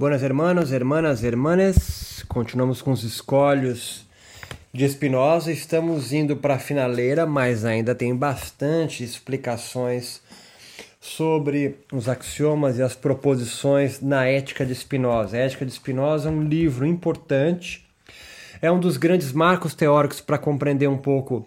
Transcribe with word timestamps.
Buenas 0.00 0.22
hermanos, 0.22 0.72
hermanas, 0.72 1.22
hermanas. 1.22 2.24
Continuamos 2.26 2.80
com 2.80 2.90
os 2.90 3.04
escolhos 3.04 4.06
de 4.72 4.88
Spinoza. 4.88 5.52
Estamos 5.52 6.10
indo 6.10 6.38
para 6.38 6.54
a 6.54 6.58
finaleira, 6.58 7.26
mas 7.26 7.66
ainda 7.66 7.94
tem 7.94 8.16
bastante 8.16 9.04
explicações 9.04 10.22
sobre 10.98 11.76
os 11.92 12.08
axiomas 12.08 12.78
e 12.78 12.82
as 12.82 12.94
proposições 12.94 14.00
na 14.00 14.24
Ética 14.24 14.64
de 14.64 14.74
Spinoza. 14.74 15.36
A 15.36 15.40
Ética 15.40 15.66
de 15.66 15.72
Spinoza 15.72 16.30
é 16.30 16.32
um 16.32 16.44
livro 16.44 16.86
importante, 16.86 17.86
é 18.62 18.72
um 18.72 18.80
dos 18.80 18.96
grandes 18.96 19.32
marcos 19.32 19.74
teóricos 19.74 20.18
para 20.18 20.38
compreender 20.38 20.88
um 20.88 20.96
pouco 20.96 21.46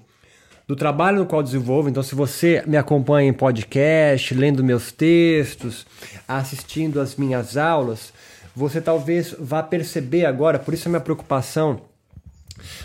do 0.67 0.75
trabalho 0.75 1.17
no 1.17 1.25
qual 1.25 1.41
desenvolvo. 1.41 1.89
Então, 1.89 2.03
se 2.03 2.13
você 2.13 2.61
me 2.67 2.77
acompanha 2.77 3.27
em 3.27 3.33
podcast, 3.33 4.31
lendo 4.35 4.63
meus 4.63 4.91
textos, 4.91 5.87
assistindo 6.27 7.01
às 7.01 7.15
minhas 7.15 7.57
aulas, 7.57 8.13
você 8.55 8.79
talvez 8.79 9.35
vá 9.39 9.63
perceber 9.63 10.25
agora, 10.25 10.59
por 10.59 10.73
isso 10.73 10.87
a 10.87 10.91
minha 10.91 11.01
preocupação, 11.01 11.81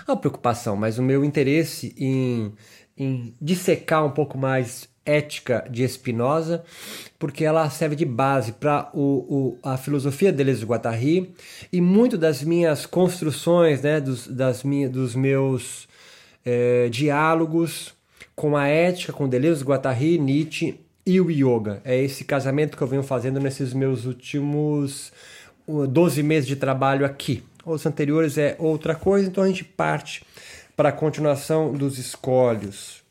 a 0.06 0.16
preocupação, 0.16 0.76
mas 0.76 0.98
o 0.98 1.02
meu 1.02 1.24
interesse 1.24 1.94
em, 1.98 2.52
em 2.96 3.34
dissecar 3.40 4.04
um 4.04 4.10
pouco 4.10 4.38
mais 4.38 4.88
ética 5.04 5.66
de 5.70 5.88
Spinoza, 5.88 6.62
porque 7.18 7.44
ela 7.44 7.68
serve 7.70 7.96
de 7.96 8.04
base 8.04 8.52
para 8.52 8.92
a 9.62 9.76
filosofia 9.78 10.30
de 10.30 10.36
Deleuze 10.36 10.64
Guattari 10.64 11.34
e 11.72 11.80
muito 11.80 12.18
das 12.18 12.42
minhas 12.42 12.84
construções, 12.84 13.80
né, 13.80 14.00
dos, 14.00 14.26
das 14.26 14.62
minhas, 14.62 14.90
dos 14.90 15.14
meus 15.14 15.88
é, 16.44 16.88
diálogos 16.90 17.94
com 18.36 18.56
a 18.56 18.68
ética, 18.68 19.12
com 19.12 19.28
Deleuze 19.28 19.64
Guattari, 19.64 20.18
Nietzsche 20.18 20.78
e 21.06 21.20
o 21.20 21.30
yoga. 21.30 21.80
É 21.84 21.96
esse 21.96 22.24
casamento 22.24 22.76
que 22.76 22.82
eu 22.82 22.86
venho 22.86 23.02
fazendo 23.02 23.40
nesses 23.40 23.72
meus 23.72 24.04
últimos 24.04 25.10
12 25.68 26.22
meses 26.22 26.46
de 26.46 26.56
trabalho 26.56 27.04
aqui. 27.04 27.42
Os 27.64 27.84
anteriores 27.84 28.38
é 28.38 28.56
outra 28.58 28.94
coisa, 28.94 29.28
então 29.28 29.44
a 29.44 29.46
gente 29.46 29.64
parte 29.64 30.24
para 30.76 30.88
a 30.88 30.92
continuação 30.92 31.72
dos 31.72 31.98
escolhos. 31.98 33.02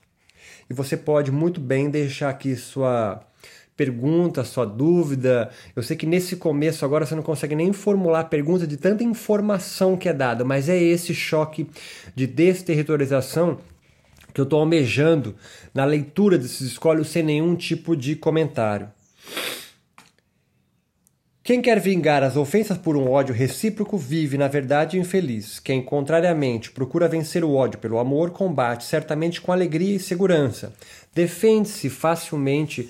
E 0.70 0.74
você 0.74 0.98
pode 0.98 1.32
muito 1.32 1.62
bem 1.62 1.90
deixar 1.90 2.30
aqui 2.30 2.56
sua 2.56 3.22
pergunta, 3.78 4.44
sua 4.44 4.66
dúvida. 4.66 5.52
Eu 5.76 5.84
sei 5.84 5.96
que 5.96 6.08
nesse 6.08 6.36
começo 6.36 6.84
agora 6.84 7.06
você 7.06 7.14
não 7.14 7.22
consegue 7.22 7.56
nem 7.56 7.72
formular 7.72 8.24
pergunta 8.26 8.66
de 8.66 8.76
tanta 8.76 9.04
informação 9.04 9.96
que 9.96 10.10
é 10.10 10.14
dada, 10.14 10.44
mas 10.44 10.68
é 10.68 10.78
esse 10.82 11.14
choque 11.14 11.70
de 12.16 12.26
desterritorialização 12.26 13.60
que 14.34 14.42
eu 14.42 14.44
estou 14.44 14.60
almejando 14.60 15.36
na 15.74 15.86
leitura 15.86 16.38
desses 16.38 16.62
escolhos 16.62 17.10
sem 17.10 17.24
nenhum 17.24 17.56
tipo 17.56 17.96
de 17.96 18.16
comentário. 18.16 18.90
Quem 21.48 21.62
quer 21.62 21.80
vingar 21.80 22.24
as 22.24 22.36
ofensas 22.36 22.78
por 22.78 22.98
um 22.98 23.10
ódio 23.10 23.34
recíproco 23.34 23.98
vive, 23.98 24.38
na 24.38 24.50
verdade, 24.50 25.00
infeliz. 25.00 25.62
Quem, 25.62 25.82
contrariamente, 25.82 26.72
procura 26.72 27.08
vencer 27.08 27.42
o 27.42 27.54
ódio 27.54 27.80
pelo 27.80 28.00
amor, 28.00 28.32
combate 28.32 28.84
certamente 28.84 29.40
com 29.40 29.54
alegria 29.54 29.96
e 29.96 30.00
segurança. 30.00 30.74
Defende-se 31.16 31.90
facilmente 31.90 32.90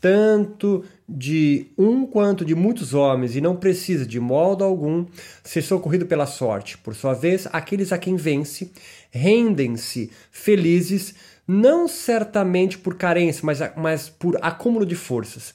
tanto 0.00 0.86
de 1.06 1.66
um 1.76 2.06
quanto 2.06 2.46
de 2.46 2.54
muitos 2.54 2.94
homens 2.94 3.36
e 3.36 3.42
não 3.42 3.54
precisa 3.54 4.06
de 4.06 4.18
modo 4.18 4.64
algum 4.64 5.04
ser 5.44 5.60
socorrido 5.60 6.06
pela 6.06 6.24
sorte. 6.24 6.78
Por 6.78 6.94
sua 6.94 7.12
vez, 7.12 7.46
aqueles 7.52 7.92
a 7.92 7.98
quem 7.98 8.16
vence 8.16 8.72
rendem-se 9.10 10.10
felizes, 10.30 11.14
não 11.46 11.86
certamente 11.86 12.78
por 12.78 12.94
carência, 12.94 13.42
mas, 13.44 13.58
mas 13.76 14.08
por 14.08 14.38
acúmulo 14.40 14.86
de 14.86 14.94
forças. 14.94 15.54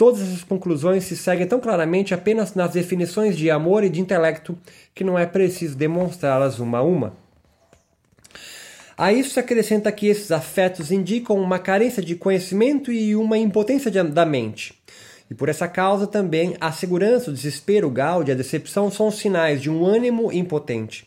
Todas 0.00 0.22
essas 0.22 0.42
conclusões 0.42 1.04
se 1.04 1.14
seguem 1.14 1.46
tão 1.46 1.60
claramente 1.60 2.14
apenas 2.14 2.54
nas 2.54 2.72
definições 2.72 3.36
de 3.36 3.50
amor 3.50 3.84
e 3.84 3.90
de 3.90 4.00
intelecto 4.00 4.58
que 4.94 5.04
não 5.04 5.18
é 5.18 5.26
preciso 5.26 5.76
demonstrá-las 5.76 6.58
uma 6.58 6.78
a 6.78 6.82
uma. 6.82 7.12
A 8.96 9.12
isso 9.12 9.28
se 9.28 9.38
acrescenta 9.38 9.92
que 9.92 10.06
esses 10.06 10.32
afetos 10.32 10.90
indicam 10.90 11.36
uma 11.36 11.58
carência 11.58 12.02
de 12.02 12.14
conhecimento 12.14 12.90
e 12.90 13.14
uma 13.14 13.36
impotência 13.36 13.90
da 13.90 14.24
mente. 14.24 14.72
E 15.30 15.34
por 15.34 15.50
essa 15.50 15.68
causa 15.68 16.06
também 16.06 16.56
a 16.58 16.72
segurança, 16.72 17.30
o 17.30 17.34
desespero, 17.34 17.86
o 17.86 17.90
gáudio 17.90 18.32
e 18.32 18.34
a 18.34 18.38
decepção 18.38 18.90
são 18.90 19.10
sinais 19.10 19.60
de 19.60 19.68
um 19.68 19.84
ânimo 19.84 20.32
impotente. 20.32 21.06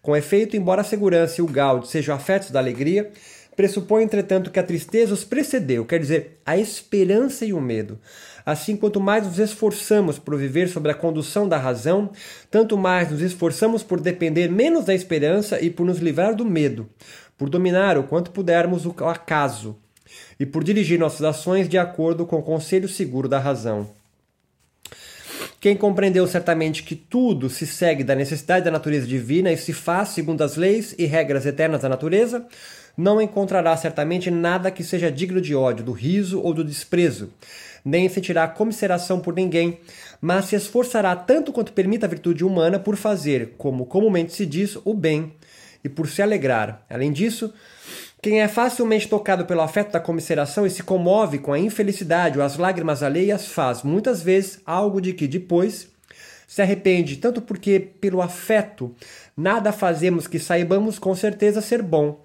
Com 0.00 0.16
efeito, 0.16 0.56
embora 0.56 0.80
a 0.80 0.84
segurança 0.84 1.42
e 1.42 1.44
o 1.44 1.46
gáudio 1.46 1.90
sejam 1.90 2.14
afetos 2.14 2.50
da 2.50 2.58
alegria, 2.58 3.12
pressupõe, 3.56 4.04
entretanto, 4.04 4.50
que 4.50 4.58
a 4.58 4.62
tristeza 4.62 5.14
os 5.14 5.24
precedeu, 5.24 5.84
quer 5.84 6.00
dizer, 6.00 6.40
a 6.44 6.56
esperança 6.56 7.44
e 7.44 7.52
o 7.52 7.60
medo. 7.60 7.98
Assim, 8.44 8.76
quanto 8.76 9.00
mais 9.00 9.26
nos 9.26 9.38
esforçamos 9.38 10.18
por 10.18 10.36
viver 10.36 10.68
sobre 10.68 10.90
a 10.90 10.94
condução 10.94 11.48
da 11.48 11.58
razão, 11.58 12.10
tanto 12.50 12.76
mais 12.76 13.10
nos 13.10 13.20
esforçamos 13.20 13.82
por 13.82 14.00
depender 14.00 14.48
menos 14.48 14.84
da 14.84 14.94
esperança 14.94 15.60
e 15.60 15.70
por 15.70 15.84
nos 15.84 15.98
livrar 15.98 16.34
do 16.34 16.44
medo, 16.44 16.88
por 17.36 17.48
dominar 17.48 17.98
o 17.98 18.04
quanto 18.04 18.30
pudermos 18.30 18.86
o 18.86 18.94
acaso 19.04 19.76
e 20.38 20.46
por 20.46 20.64
dirigir 20.64 20.98
nossas 20.98 21.22
ações 21.22 21.68
de 21.68 21.78
acordo 21.78 22.26
com 22.26 22.38
o 22.38 22.42
conselho 22.42 22.88
seguro 22.88 23.28
da 23.28 23.38
razão. 23.38 23.88
Quem 25.60 25.76
compreendeu 25.76 26.26
certamente 26.26 26.82
que 26.82 26.96
tudo 26.96 27.50
se 27.50 27.66
segue 27.66 28.02
da 28.02 28.14
necessidade 28.14 28.64
da 28.64 28.70
natureza 28.70 29.06
divina 29.06 29.52
e 29.52 29.58
se 29.58 29.74
faz 29.74 30.08
segundo 30.08 30.42
as 30.42 30.56
leis 30.56 30.94
e 30.96 31.04
regras 31.04 31.44
eternas 31.44 31.82
da 31.82 31.88
natureza, 31.88 32.46
não 33.00 33.20
encontrará 33.20 33.74
certamente 33.78 34.30
nada 34.30 34.70
que 34.70 34.84
seja 34.84 35.10
digno 35.10 35.40
de 35.40 35.54
ódio, 35.54 35.84
do 35.84 35.92
riso 35.92 36.40
ou 36.42 36.52
do 36.52 36.62
desprezo, 36.62 37.32
nem 37.82 38.08
sentirá 38.10 38.46
comisseração 38.46 39.20
por 39.20 39.34
ninguém, 39.34 39.80
mas 40.20 40.44
se 40.44 40.56
esforçará 40.56 41.16
tanto 41.16 41.50
quanto 41.50 41.72
permita 41.72 42.04
a 42.04 42.08
virtude 42.08 42.44
humana 42.44 42.78
por 42.78 42.96
fazer, 42.96 43.54
como 43.56 43.86
comumente 43.86 44.34
se 44.34 44.44
diz, 44.44 44.76
o 44.84 44.92
bem 44.92 45.32
e 45.82 45.88
por 45.88 46.06
se 46.08 46.20
alegrar. 46.20 46.84
Além 46.90 47.10
disso, 47.10 47.54
quem 48.20 48.42
é 48.42 48.48
facilmente 48.48 49.08
tocado 49.08 49.46
pelo 49.46 49.62
afeto 49.62 49.92
da 49.92 50.00
comisseração 50.00 50.66
e 50.66 50.70
se 50.70 50.82
comove 50.82 51.38
com 51.38 51.54
a 51.54 51.58
infelicidade 51.58 52.38
ou 52.38 52.44
as 52.44 52.58
lágrimas 52.58 53.02
alheias 53.02 53.46
faz, 53.46 53.82
muitas 53.82 54.22
vezes, 54.22 54.60
algo 54.66 55.00
de 55.00 55.14
que 55.14 55.26
depois 55.26 55.88
se 56.46 56.60
arrepende, 56.60 57.16
tanto 57.16 57.40
porque, 57.40 57.80
pelo 57.80 58.20
afeto, 58.20 58.94
nada 59.34 59.72
fazemos 59.72 60.26
que 60.26 60.38
saibamos 60.38 60.98
com 60.98 61.14
certeza 61.14 61.62
ser 61.62 61.80
bom, 61.80 62.20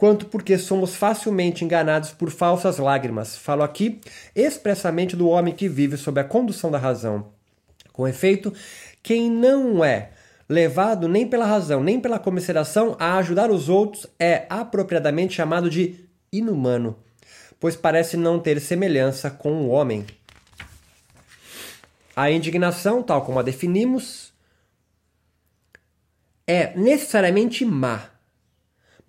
quanto 0.00 0.24
porque 0.24 0.56
somos 0.56 0.94
facilmente 0.94 1.62
enganados 1.62 2.10
por 2.10 2.30
falsas 2.30 2.78
lágrimas. 2.78 3.36
Falo 3.36 3.62
aqui 3.62 4.00
expressamente 4.34 5.14
do 5.14 5.28
homem 5.28 5.54
que 5.54 5.68
vive 5.68 5.98
sob 5.98 6.18
a 6.18 6.24
condução 6.24 6.70
da 6.70 6.78
razão. 6.78 7.26
Com 7.92 8.08
efeito, 8.08 8.50
quem 9.02 9.30
não 9.30 9.84
é 9.84 10.12
levado 10.48 11.06
nem 11.06 11.28
pela 11.28 11.44
razão, 11.44 11.82
nem 11.82 12.00
pela 12.00 12.18
comisseração 12.18 12.96
a 12.98 13.18
ajudar 13.18 13.50
os 13.50 13.68
outros 13.68 14.06
é 14.18 14.46
apropriadamente 14.48 15.34
chamado 15.34 15.68
de 15.68 15.96
inumano, 16.32 16.96
pois 17.60 17.76
parece 17.76 18.16
não 18.16 18.40
ter 18.40 18.58
semelhança 18.58 19.30
com 19.30 19.52
o 19.52 19.68
homem. 19.68 20.06
A 22.16 22.30
indignação, 22.30 23.02
tal 23.02 23.20
como 23.20 23.38
a 23.38 23.42
definimos, 23.42 24.32
é 26.46 26.74
necessariamente 26.74 27.66
má 27.66 28.18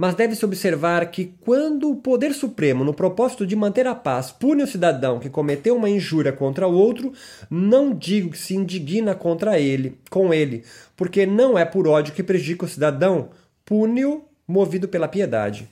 mas 0.02 0.16
deve-se 0.16 0.44
observar 0.44 1.12
que 1.12 1.36
quando 1.42 1.92
o 1.92 1.96
poder 1.96 2.34
supremo, 2.34 2.84
no 2.84 2.92
propósito 2.92 3.46
de 3.46 3.56
manter 3.56 3.86
a 3.86 3.94
paz, 3.94 4.32
pune 4.32 4.64
o 4.64 4.68
cidadão 4.68 5.20
que 5.20 5.30
cometeu 5.30 5.76
uma 5.76 5.92
injúria 5.92 6.34
contra 6.34 6.68
o 6.68 6.74
outro, 6.74 7.14
não 7.52 7.94
digo 7.94 8.32
que 8.32 8.38
se 8.40 8.56
indigna 8.56 9.14
contra 9.14 9.60
ele, 9.60 10.00
com 10.10 10.34
ele, 10.34 10.64
porque 10.98 11.28
não 11.28 11.56
é 11.56 11.64
por 11.66 11.88
ódio 11.88 12.16
que 12.16 12.24
prejudica 12.24 12.66
o 12.66 12.68
cidadão, 12.68 13.30
pune-o 13.64 14.24
movido 14.48 14.88
pela 14.88 15.08
piedade. 15.08 15.70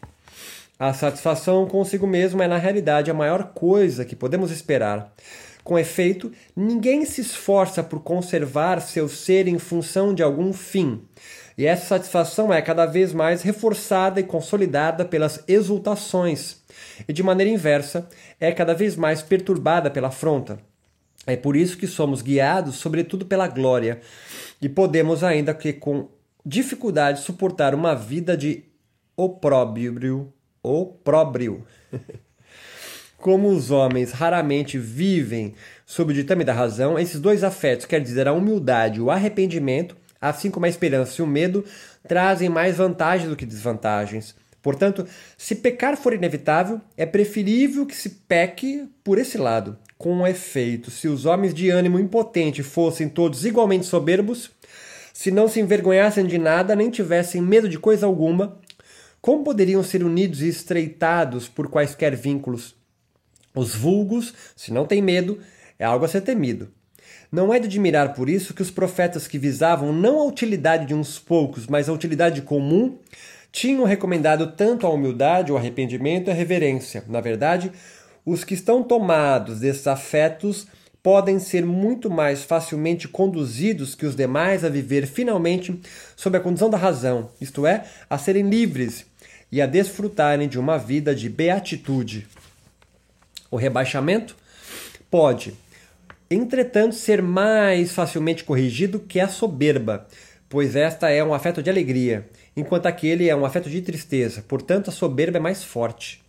A 0.77 0.93
satisfação 0.93 1.65
consigo 1.65 2.05
mesmo 2.05 2.43
é 2.43 2.47
na 2.47 2.57
realidade 2.57 3.09
a 3.09 3.15
maior 3.15 3.45
coisa 3.55 4.05
que 4.05 4.15
podemos 4.15 4.51
esperar. 4.51 5.11
Com 5.63 5.77
efeito, 5.77 6.31
ninguém 6.55 7.03
se 7.03 7.21
esforça 7.21 7.81
por 7.81 8.01
conservar 8.01 8.79
seu 8.79 9.09
ser 9.09 9.47
em 9.47 9.57
função 9.57 10.13
de 10.13 10.21
algum 10.21 10.53
fim. 10.53 11.01
E 11.59 11.65
essa 11.65 11.87
satisfação 11.87 12.53
é 12.53 12.61
cada 12.61 12.85
vez 12.85 13.11
mais 13.11 13.41
reforçada 13.41 14.17
e 14.17 14.23
consolidada 14.23 15.03
pelas 15.03 15.43
exultações, 15.45 16.61
e 17.05 17.11
de 17.11 17.21
maneira 17.21 17.51
inversa, 17.51 18.07
é 18.39 18.49
cada 18.53 18.73
vez 18.73 18.95
mais 18.95 19.21
perturbada 19.21 19.91
pela 19.91 20.07
afronta. 20.07 20.57
É 21.27 21.35
por 21.35 21.57
isso 21.57 21.77
que 21.77 21.85
somos 21.85 22.21
guiados, 22.21 22.77
sobretudo 22.77 23.25
pela 23.25 23.45
glória, 23.45 23.99
e 24.61 24.69
podemos 24.69 25.21
ainda 25.21 25.53
que 25.53 25.73
com 25.73 26.07
dificuldade 26.45 27.19
suportar 27.19 27.75
uma 27.75 27.93
vida 27.93 28.37
de 28.37 28.63
opróbrio, 29.17 30.31
opróbrio. 30.63 31.65
Como 33.19 33.49
os 33.49 33.69
homens 33.69 34.13
raramente 34.13 34.77
vivem 34.77 35.55
sob 35.85 36.13
o 36.13 36.15
ditame 36.15 36.45
da 36.45 36.53
razão, 36.53 36.97
esses 36.97 37.19
dois 37.19 37.43
afetos, 37.43 37.85
quer 37.85 37.99
dizer, 37.99 38.29
a 38.29 38.31
humildade 38.31 38.99
e 38.99 39.01
o 39.01 39.11
arrependimento, 39.11 39.97
assim 40.21 40.51
como 40.51 40.65
a 40.65 40.69
esperança 40.69 41.21
e 41.21 41.23
o 41.23 41.27
medo, 41.27 41.63
trazem 42.07 42.49
mais 42.49 42.77
vantagens 42.77 43.29
do 43.29 43.35
que 43.35 43.45
desvantagens. 43.45 44.35
Portanto, 44.61 45.05
se 45.37 45.55
pecar 45.55 45.95
for 45.95 46.13
inevitável, 46.13 46.81
é 46.97 47.05
preferível 47.05 47.85
que 47.85 47.95
se 47.95 48.09
peque 48.09 48.87
por 49.03 49.17
esse 49.17 49.37
lado. 49.37 49.77
Com 49.97 50.25
efeito, 50.27 50.91
se 50.91 51.07
os 51.07 51.25
homens 51.25 51.53
de 51.53 51.69
ânimo 51.69 51.99
impotente 51.99 52.63
fossem 52.63 53.07
todos 53.09 53.45
igualmente 53.45 53.85
soberbos, 53.85 54.51
se 55.13 55.31
não 55.31 55.47
se 55.47 55.59
envergonhassem 55.59 56.25
de 56.25 56.37
nada, 56.37 56.75
nem 56.75 56.89
tivessem 56.89 57.41
medo 57.41 57.67
de 57.67 57.77
coisa 57.77 58.05
alguma, 58.05 58.57
como 59.21 59.43
poderiam 59.43 59.83
ser 59.83 60.03
unidos 60.03 60.41
e 60.41 60.47
estreitados 60.47 61.49
por 61.49 61.69
quaisquer 61.69 62.15
vínculos? 62.15 62.75
Os 63.53 63.75
vulgos, 63.75 64.33
se 64.55 64.71
não 64.71 64.85
têm 64.85 65.01
medo, 65.01 65.39
é 65.77 65.83
algo 65.83 66.05
a 66.05 66.07
ser 66.07 66.21
temido. 66.21 66.71
Não 67.31 67.53
é 67.53 67.59
de 67.59 67.67
admirar 67.67 68.13
por 68.13 68.27
isso 68.27 68.53
que 68.53 68.61
os 68.61 68.71
profetas 68.71 69.27
que 69.27 69.37
visavam 69.37 69.93
não 69.93 70.19
a 70.19 70.25
utilidade 70.25 70.85
de 70.85 70.95
uns 70.95 71.19
poucos, 71.19 71.67
mas 71.67 71.87
a 71.87 71.93
utilidade 71.93 72.41
comum, 72.41 72.97
tinham 73.51 73.83
recomendado 73.83 74.51
tanto 74.51 74.85
a 74.85 74.89
humildade, 74.89 75.51
o 75.51 75.57
arrependimento 75.57 76.27
e 76.27 76.31
a 76.31 76.33
reverência. 76.33 77.03
Na 77.07 77.21
verdade, 77.21 77.71
os 78.25 78.43
que 78.43 78.53
estão 78.53 78.83
tomados 78.83 79.59
desses 79.59 79.87
afetos 79.87 80.67
podem 81.01 81.39
ser 81.39 81.65
muito 81.65 82.09
mais 82.09 82.43
facilmente 82.43 83.07
conduzidos 83.07 83.95
que 83.95 84.05
os 84.05 84.15
demais 84.15 84.65
a 84.65 84.69
viver 84.69 85.07
finalmente 85.07 85.79
sob 86.15 86.37
a 86.37 86.41
condição 86.41 86.69
da 86.69 86.77
razão, 86.77 87.31
isto 87.39 87.65
é, 87.65 87.85
a 88.09 88.17
serem 88.17 88.49
livres 88.49 89.05
e 89.51 89.61
a 89.61 89.65
desfrutarem 89.65 90.47
de 90.47 90.59
uma 90.59 90.77
vida 90.77 91.15
de 91.15 91.29
beatitude. 91.29 92.27
O 93.49 93.55
rebaixamento 93.55 94.35
pode, 95.09 95.53
entretanto, 96.29 96.95
ser 96.95 97.21
mais 97.21 97.91
facilmente 97.91 98.43
corrigido 98.43 98.99
que 98.99 99.19
a 99.19 99.27
soberba, 99.27 100.07
pois 100.47 100.75
esta 100.75 101.09
é 101.09 101.23
um 101.23 101.33
afeto 101.33 101.61
de 101.61 101.69
alegria, 101.69 102.27
enquanto 102.55 102.85
aquele 102.85 103.29
é 103.29 103.35
um 103.35 103.45
afeto 103.45 103.69
de 103.69 103.81
tristeza, 103.81 104.43
portanto, 104.47 104.89
a 104.89 104.91
soberba 104.91 105.37
é 105.37 105.41
mais 105.41 105.63
forte. 105.63 106.21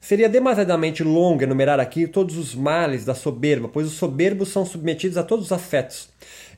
Seria 0.00 0.28
demasiadamente 0.28 1.02
longo 1.02 1.42
enumerar 1.42 1.80
aqui 1.80 2.06
todos 2.06 2.36
os 2.36 2.54
males 2.54 3.04
da 3.04 3.12
soberba, 3.12 3.68
pois 3.68 3.88
os 3.88 3.94
soberbos 3.94 4.50
são 4.50 4.64
submetidos 4.64 5.16
a 5.16 5.24
todos 5.24 5.46
os 5.46 5.52
afetos, 5.52 6.08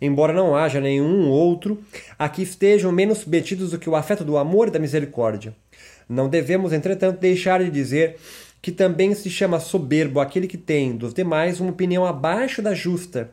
embora 0.02 0.34
não 0.34 0.54
haja 0.54 0.80
nenhum 0.80 1.30
outro 1.30 1.82
a 2.18 2.28
que 2.28 2.42
estejam 2.42 2.92
menos 2.92 3.18
submetidos 3.18 3.70
do 3.70 3.78
que 3.78 3.88
o 3.88 3.96
afeto 3.96 4.22
do 4.22 4.36
amor 4.36 4.68
e 4.68 4.70
da 4.70 4.78
misericórdia. 4.78 5.54
Não 6.06 6.28
devemos, 6.28 6.74
entretanto, 6.74 7.20
deixar 7.20 7.62
de 7.62 7.70
dizer 7.70 8.16
que 8.60 8.72
também 8.72 9.14
se 9.14 9.30
chama 9.30 9.60
soberbo 9.60 10.20
aquele 10.20 10.46
que 10.46 10.58
tem 10.58 10.96
dos 10.96 11.14
demais 11.14 11.60
uma 11.60 11.70
opinião 11.70 12.04
abaixo 12.04 12.60
da 12.60 12.74
justa. 12.74 13.30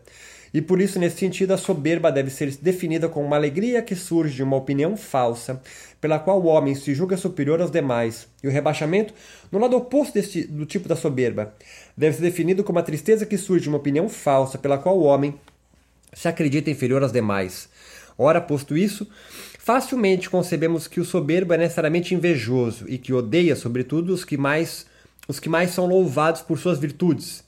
E 0.54 0.62
por 0.62 0.80
isso, 0.80 0.98
nesse 0.98 1.18
sentido, 1.18 1.52
a 1.52 1.58
soberba 1.58 2.10
deve 2.10 2.30
ser 2.30 2.56
definida 2.62 3.10
como 3.10 3.26
uma 3.26 3.36
alegria 3.36 3.82
que 3.82 3.94
surge 3.94 4.36
de 4.36 4.44
uma 4.44 4.56
opinião 4.56 4.96
falsa, 4.96 5.62
pela 6.00 6.18
qual 6.18 6.42
o 6.42 6.46
homem 6.46 6.74
se 6.74 6.94
julga 6.94 7.18
superior 7.18 7.60
aos 7.60 7.70
demais. 7.70 8.26
E 8.42 8.48
o 8.48 8.52
rebaixamento, 8.52 9.14
no 9.52 9.60
lado 9.60 9.76
oposto 9.76 10.14
deste, 10.14 10.44
do 10.48 10.66
tipo 10.66 10.88
da 10.88 10.96
soberba, 10.96 11.54
deve 11.98 12.16
ser 12.16 12.22
definido 12.22 12.64
como 12.64 12.80
a 12.80 12.84
tristeza 12.84 13.26
que 13.26 13.38
surge 13.38 13.64
de 13.64 13.70
uma 13.70 13.80
opinião 13.80 14.08
falsa, 14.08 14.58
pela 14.58 14.78
qual 14.78 14.98
o 14.98 15.04
homem 15.04 15.36
se 16.14 16.30
acredita 16.30 16.70
inferior 16.70 17.04
aos 17.04 17.12
demais. 17.12 17.68
Ora, 18.18 18.40
posto 18.40 18.78
isso, 18.78 19.06
facilmente 19.60 20.30
concebemos 20.30 20.88
que 20.88 21.02
o 21.02 21.06
soberbo 21.06 21.54
é 21.54 21.58
necessariamente 21.58 22.16
invejoso 22.16 22.86
e 22.88 22.98
que 22.98 23.12
odeia, 23.12 23.58
sobretudo, 23.58 24.14
os 24.14 24.24
que 24.24 24.38
mais 24.38 24.86
os 25.28 25.40
que 25.40 25.50
mais 25.50 25.72
são 25.72 25.86
louvados 25.86 26.42
por 26.42 26.58
suas 26.58 26.80
virtudes. 26.80 27.44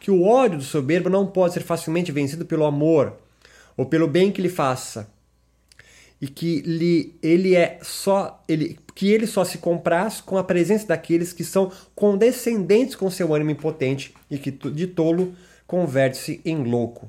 Que 0.00 0.10
o 0.10 0.22
ódio 0.22 0.58
do 0.58 0.64
soberbo 0.64 1.10
não 1.10 1.26
pode 1.26 1.54
ser 1.54 1.62
facilmente 1.62 2.12
vencido 2.12 2.44
pelo 2.44 2.64
amor 2.64 3.14
ou 3.76 3.86
pelo 3.86 4.06
bem 4.06 4.30
que 4.30 4.42
lhe 4.42 4.48
faça. 4.48 5.08
E 6.20 6.26
que 6.26 6.60
lhe, 6.62 7.14
ele 7.22 7.54
é 7.54 7.78
só 7.82 8.42
ele 8.48 8.78
que 8.94 9.08
ele 9.12 9.28
só 9.28 9.44
se 9.44 9.58
compraz 9.58 10.20
com 10.20 10.36
a 10.36 10.42
presença 10.42 10.88
daqueles 10.88 11.32
que 11.32 11.44
são 11.44 11.70
condescendentes 11.94 12.96
com 12.96 13.08
seu 13.08 13.32
ânimo 13.32 13.52
impotente 13.52 14.12
e 14.28 14.36
que 14.36 14.50
de 14.50 14.88
tolo 14.88 15.32
converte-se 15.68 16.40
em 16.44 16.64
louco. 16.64 17.08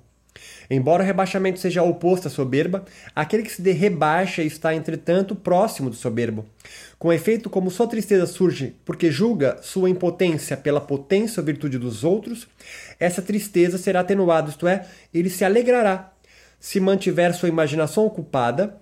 Embora 0.70 1.04
o 1.04 1.06
rebaixamento 1.06 1.60
seja 1.60 1.84
oposto 1.84 2.28
à 2.28 2.32
soberba, 2.32 2.86
aquele 3.16 3.44
que 3.44 3.52
se 3.52 3.72
rebaixa 3.72 4.44
está, 4.44 4.74
entretanto, 4.74 5.36
próximo 5.36 5.90
do 5.90 5.96
soberbo. 5.96 6.46
Com 6.98 7.12
efeito, 7.12 7.50
como 7.50 7.72
sua 7.72 7.88
tristeza 7.88 8.26
surge 8.26 8.76
porque 8.86 9.12
julga 9.12 9.58
sua 9.62 9.90
impotência 9.90 10.56
pela 10.56 10.82
potência 10.82 11.40
ou 11.40 11.46
virtude 11.46 11.78
dos 11.78 12.04
outros, 12.04 12.48
essa 13.00 13.22
tristeza 13.22 13.78
será 13.78 14.02
atenuada, 14.02 14.50
isto 14.50 14.68
é, 14.68 14.86
ele 15.14 15.30
se 15.30 15.44
alegrará 15.44 16.12
se 16.60 16.80
mantiver 16.80 17.34
sua 17.34 17.48
imaginação 17.48 18.06
ocupada 18.06 18.78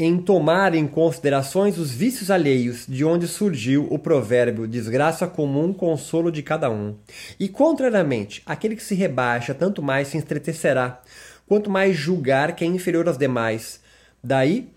em 0.00 0.16
tomar 0.16 0.76
em 0.76 0.86
considerações 0.86 1.76
os 1.76 1.90
vícios 1.90 2.30
alheios, 2.30 2.86
de 2.86 3.04
onde 3.04 3.26
surgiu 3.26 3.88
o 3.90 3.98
provérbio 3.98 4.68
desgraça 4.68 5.26
comum, 5.26 5.72
consolo 5.72 6.30
de 6.30 6.40
cada 6.40 6.70
um. 6.70 6.94
E 7.38 7.48
contrariamente, 7.48 8.40
aquele 8.46 8.76
que 8.76 8.82
se 8.82 8.94
rebaixa 8.94 9.52
tanto 9.52 9.82
mais 9.82 10.06
se 10.06 10.16
entretecerá, 10.16 11.02
quanto 11.48 11.68
mais 11.68 11.96
julgar 11.96 12.54
que 12.54 12.62
é 12.62 12.66
inferior 12.68 13.08
aos 13.08 13.18
demais. 13.18 13.80
Daí 14.22 14.68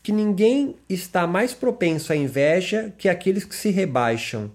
que 0.00 0.12
ninguém 0.12 0.76
está 0.88 1.26
mais 1.26 1.52
propenso 1.52 2.12
à 2.12 2.16
inveja 2.16 2.94
que 2.96 3.08
aqueles 3.08 3.44
que 3.44 3.56
se 3.56 3.70
rebaixam. 3.70 4.48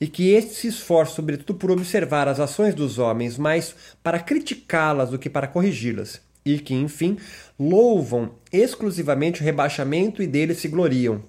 E 0.00 0.06
que 0.06 0.30
este 0.30 0.54
se 0.54 0.68
esforça, 0.68 1.14
sobretudo, 1.14 1.54
por 1.58 1.70
observar 1.70 2.26
as 2.26 2.40
ações 2.40 2.74
dos 2.74 2.98
homens, 2.98 3.36
mais 3.36 3.74
para 4.02 4.18
criticá-las 4.18 5.10
do 5.10 5.18
que 5.18 5.28
para 5.28 5.46
corrigi-las 5.46 6.22
e 6.46 6.60
que, 6.60 6.72
enfim, 6.72 7.18
louvam 7.58 8.30
exclusivamente 8.56 9.40
o 9.40 9.44
rebaixamento 9.44 10.22
e 10.22 10.26
dele 10.26 10.54
se 10.54 10.68
gloriam, 10.68 11.22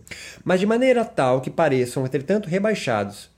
mas 0.43 0.59
de 0.59 0.65
maneira 0.65 1.05
tal 1.05 1.41
que 1.41 1.49
pareçam, 1.49 2.05
entretanto, 2.05 2.49
rebaixados. 2.49 3.29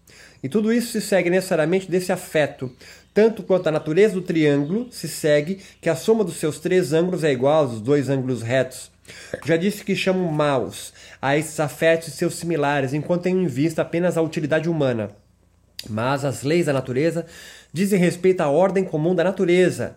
E 0.42 0.48
tudo 0.48 0.72
isso 0.72 0.92
se 0.92 1.02
segue 1.02 1.30
necessariamente 1.30 1.90
desse 1.90 2.12
afeto, 2.12 2.72
tanto 3.14 3.44
quanto 3.44 3.68
a 3.68 3.72
natureza 3.72 4.14
do 4.14 4.22
triângulo 4.22 4.88
se 4.92 5.08
segue 5.08 5.60
que 5.82 5.90
a 5.90 5.96
soma 5.96 6.24
dos 6.24 6.38
seus 6.38 6.60
três 6.60 6.94
ângulos 6.94 7.24
é 7.24 7.32
igual 7.32 7.66
aos 7.66 7.82
dois 7.82 8.10
ângulos 8.10 8.42
retos. 8.42 8.92
Já 9.44 9.58
disse 9.58 9.84
que 9.84 9.96
chamam 9.96 10.32
maus 10.32 10.94
a 11.22 11.36
esses 11.36 11.60
afetos 11.60 12.08
e 12.08 12.12
seus 12.12 12.36
similares, 12.36 12.94
enquanto 12.94 13.24
têm 13.24 13.44
em 13.44 13.48
vista 13.48 13.82
apenas 13.82 14.18
a 14.18 14.22
utilidade 14.22 14.70
humana. 14.70 15.12
Mas 15.90 16.24
as 16.24 16.44
leis 16.44 16.66
da 16.66 16.74
natureza 16.74 17.26
dizem 17.74 18.00
respeito 18.00 18.42
à 18.42 18.50
ordem 18.50 18.84
comum 18.84 19.16
da 19.16 19.24
natureza, 19.24 19.96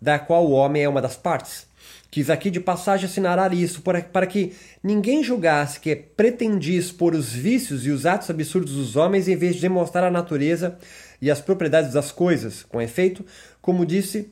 da 0.00 0.18
qual 0.18 0.46
o 0.46 0.52
homem 0.52 0.82
é 0.82 0.88
uma 0.88 1.02
das 1.02 1.16
partes. 1.16 1.66
Quis 2.14 2.30
aqui 2.30 2.48
de 2.48 2.60
passagem 2.60 3.06
assinalar 3.06 3.52
isso, 3.52 3.82
para 3.82 4.24
que 4.24 4.52
ninguém 4.80 5.20
julgasse 5.20 5.80
que 5.80 5.96
pretendia 5.96 6.78
expor 6.78 7.12
os 7.12 7.32
vícios 7.32 7.84
e 7.84 7.90
os 7.90 8.06
atos 8.06 8.30
absurdos 8.30 8.74
dos 8.74 8.94
homens 8.94 9.26
em 9.26 9.34
vez 9.34 9.56
de 9.56 9.62
demonstrar 9.62 10.04
a 10.04 10.10
natureza 10.12 10.78
e 11.20 11.28
as 11.28 11.40
propriedades 11.40 11.92
das 11.92 12.12
coisas. 12.12 12.62
Com 12.62 12.80
efeito, 12.80 13.26
como 13.60 13.84
disse, 13.84 14.30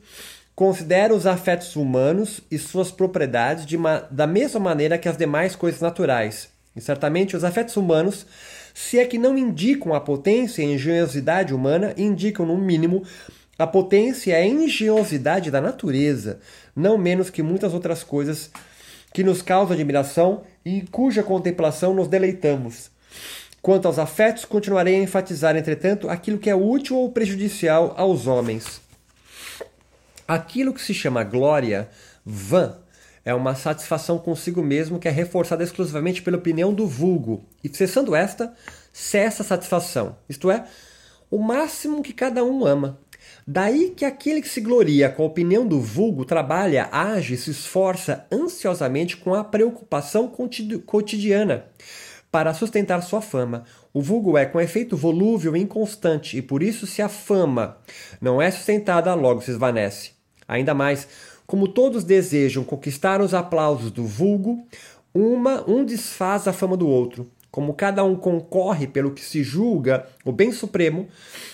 considera 0.55 1.13
os 1.13 1.27
afetos 1.27 1.75
humanos 1.75 2.39
e 2.49 2.57
suas 2.57 2.89
propriedades 2.89 3.65
da 4.09 4.25
mesma 4.25 4.61
maneira 4.61 4.97
que 4.97 5.09
as 5.09 5.17
demais 5.17 5.53
coisas 5.53 5.81
naturais. 5.81 6.47
E 6.73 6.79
certamente 6.79 7.35
os 7.35 7.43
afetos 7.43 7.75
humanos, 7.75 8.25
se 8.73 8.97
é 8.97 9.05
que 9.05 9.17
não 9.17 9.37
indicam 9.37 9.93
a 9.93 9.99
potência 9.99 10.61
e 10.61 10.67
a 10.67 10.69
engenhosidade 10.69 11.53
humana, 11.53 11.93
indicam, 11.97 12.45
no 12.45 12.57
mínimo, 12.57 13.03
a 13.63 13.67
potência 13.67 14.31
e 14.31 14.33
a 14.33 14.45
engenhosidade 14.45 15.49
da 15.49 15.61
natureza, 15.61 16.39
não 16.75 16.97
menos 16.97 17.29
que 17.29 17.41
muitas 17.41 17.73
outras 17.73 18.03
coisas 18.03 18.51
que 19.13 19.23
nos 19.23 19.41
causam 19.41 19.73
admiração 19.73 20.43
e 20.65 20.81
cuja 20.81 21.23
contemplação 21.23 21.93
nos 21.93 22.09
deleitamos. 22.09 22.91
Quanto 23.61 23.87
aos 23.87 23.97
afetos, 23.97 24.43
continuarei 24.43 24.95
a 24.95 25.03
enfatizar, 25.03 25.55
entretanto, 25.55 26.09
aquilo 26.09 26.37
que 26.37 26.49
é 26.49 26.55
útil 26.55 26.97
ou 26.97 27.09
prejudicial 27.09 27.93
aos 27.95 28.27
homens. 28.27 28.81
Aquilo 30.27 30.73
que 30.73 30.81
se 30.81 30.93
chama 30.93 31.23
glória, 31.23 31.89
vã, 32.25 32.75
é 33.23 33.33
uma 33.33 33.55
satisfação 33.55 34.19
consigo 34.19 34.61
mesmo 34.61 34.99
que 34.99 35.07
é 35.07 35.11
reforçada 35.11 35.63
exclusivamente 35.63 36.21
pela 36.21 36.35
opinião 36.35 36.73
do 36.73 36.85
vulgo, 36.85 37.45
e 37.63 37.69
cessando 37.69 38.13
esta, 38.13 38.53
cessa 38.91 39.41
a 39.41 39.45
satisfação, 39.45 40.17
isto 40.27 40.51
é, 40.51 40.65
o 41.31 41.39
máximo 41.39 42.03
que 42.03 42.11
cada 42.11 42.43
um 42.43 42.65
ama. 42.65 42.99
Daí 43.45 43.93
que 43.95 44.05
aquele 44.05 44.41
que 44.41 44.47
se 44.47 44.61
gloria 44.61 45.09
com 45.09 45.23
a 45.23 45.27
opinião 45.27 45.67
do 45.67 45.79
vulgo 45.81 46.23
trabalha, 46.23 46.87
age, 46.91 47.35
se 47.35 47.51
esforça 47.51 48.25
ansiosamente 48.31 49.17
com 49.17 49.33
a 49.33 49.43
preocupação 49.43 50.31
cotidiana 50.85 51.65
para 52.31 52.53
sustentar 52.53 53.01
sua 53.03 53.21
fama. 53.21 53.63
O 53.93 54.01
vulgo 54.01 54.37
é, 54.37 54.45
com 54.45 54.59
efeito, 54.59 54.97
volúvel 54.97 55.55
e 55.55 55.59
inconstante, 55.59 56.37
e 56.37 56.41
por 56.41 56.63
isso, 56.63 56.87
se 56.87 57.01
a 57.01 57.07
fama 57.07 57.77
não 58.19 58.41
é 58.41 58.49
sustentada, 58.49 59.13
logo 59.13 59.41
se 59.41 59.51
esvanece. 59.51 60.11
Ainda 60.47 60.73
mais, 60.73 61.07
como 61.45 61.67
todos 61.67 62.03
desejam 62.03 62.63
conquistar 62.63 63.21
os 63.21 63.33
aplausos 63.35 63.91
do 63.91 64.05
vulgo, 64.05 64.65
uma, 65.13 65.69
um 65.69 65.85
desfaz 65.85 66.47
a 66.47 66.53
fama 66.53 66.75
do 66.75 66.87
outro. 66.87 67.29
Como 67.53 67.75
cada 67.75 68.03
um 68.03 68.15
concorre 68.15 68.87
pelo 68.87 69.11
que 69.11 69.21
se 69.21 69.43
julga 69.43 70.07
o 70.25 70.31
bem 70.31 70.51
supremo, 70.51 71.07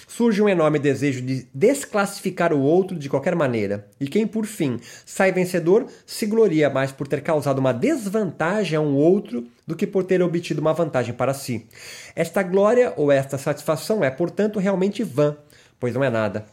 surge 0.07 0.41
um 0.41 0.47
enorme 0.47 0.79
desejo 0.79 1.21
de 1.21 1.45
desclassificar 1.53 2.53
o 2.53 2.61
outro 2.61 2.97
de 2.97 3.09
qualquer 3.09 3.35
maneira. 3.35 3.85
E 3.99 4.07
quem, 4.07 4.25
por 4.25 4.45
fim, 4.45 4.79
sai 5.05 5.33
vencedor 5.33 5.87
se 6.05 6.25
gloria 6.25 6.69
mais 6.69 6.93
por 6.93 7.05
ter 7.05 7.19
causado 7.19 7.59
uma 7.59 7.73
desvantagem 7.73 8.77
a 8.77 8.81
um 8.81 8.95
outro 8.95 9.45
do 9.67 9.75
que 9.75 9.85
por 9.85 10.05
ter 10.05 10.21
obtido 10.21 10.61
uma 10.61 10.73
vantagem 10.73 11.13
para 11.13 11.33
si. 11.33 11.67
Esta 12.15 12.43
glória 12.43 12.93
ou 12.95 13.11
esta 13.11 13.37
satisfação 13.37 14.01
é, 14.01 14.09
portanto, 14.09 14.57
realmente 14.57 15.03
vã, 15.03 15.35
pois 15.81 15.93
não 15.93 16.01
é 16.01 16.09
nada. 16.09 16.45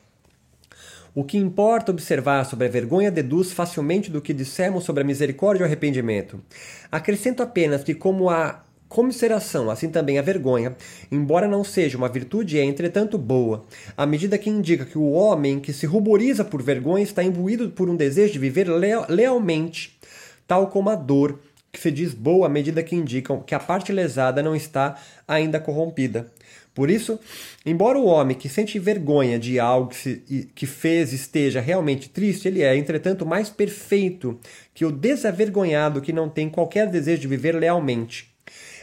O 1.14 1.22
que 1.22 1.38
importa 1.38 1.92
observar 1.92 2.44
sobre 2.44 2.66
a 2.66 2.70
vergonha 2.70 3.12
deduz 3.12 3.52
facilmente 3.52 4.10
do 4.10 4.20
que 4.20 4.34
dissemos 4.34 4.82
sobre 4.82 5.04
a 5.04 5.06
misericórdia 5.06 5.60
e 5.60 5.62
o 5.62 5.66
arrependimento. 5.66 6.42
Acrescento 6.90 7.44
apenas 7.44 7.84
que, 7.84 7.94
como 7.94 8.28
a 8.28 8.65
Comisseração, 8.88 9.68
assim 9.68 9.88
também 9.88 10.18
a 10.18 10.22
vergonha, 10.22 10.76
embora 11.10 11.48
não 11.48 11.64
seja 11.64 11.98
uma 11.98 12.08
virtude, 12.08 12.58
é 12.58 12.64
entretanto 12.64 13.18
boa, 13.18 13.64
à 13.96 14.06
medida 14.06 14.38
que 14.38 14.48
indica 14.48 14.84
que 14.84 14.96
o 14.96 15.10
homem 15.10 15.58
que 15.58 15.72
se 15.72 15.86
ruboriza 15.86 16.44
por 16.44 16.62
vergonha 16.62 17.02
está 17.02 17.22
imbuído 17.22 17.68
por 17.70 17.90
um 17.90 17.96
desejo 17.96 18.34
de 18.34 18.38
viver 18.38 18.68
lealmente, 19.08 19.98
tal 20.46 20.68
como 20.68 20.88
a 20.88 20.94
dor, 20.94 21.40
que 21.72 21.80
se 21.80 21.90
diz 21.90 22.14
boa 22.14 22.46
à 22.46 22.48
medida 22.48 22.82
que 22.82 22.94
indicam 22.96 23.40
que 23.40 23.54
a 23.54 23.60
parte 23.60 23.92
lesada 23.92 24.42
não 24.42 24.54
está 24.54 24.96
ainda 25.26 25.60
corrompida. 25.60 26.32
Por 26.72 26.90
isso, 26.90 27.18
embora 27.64 27.98
o 27.98 28.04
homem 28.04 28.36
que 28.36 28.48
sente 28.50 28.78
vergonha 28.78 29.38
de 29.38 29.58
algo 29.58 29.88
que, 29.88 29.96
se, 29.96 30.50
que 30.54 30.66
fez 30.66 31.12
esteja 31.12 31.60
realmente 31.60 32.08
triste, 32.08 32.46
ele 32.46 32.62
é, 32.62 32.76
entretanto, 32.76 33.24
mais 33.24 33.48
perfeito 33.48 34.38
que 34.74 34.84
o 34.84 34.92
desavergonhado 34.92 36.02
que 36.02 36.12
não 36.12 36.28
tem 36.28 36.50
qualquer 36.50 36.88
desejo 36.88 37.22
de 37.22 37.28
viver 37.28 37.54
lealmente. 37.54 38.35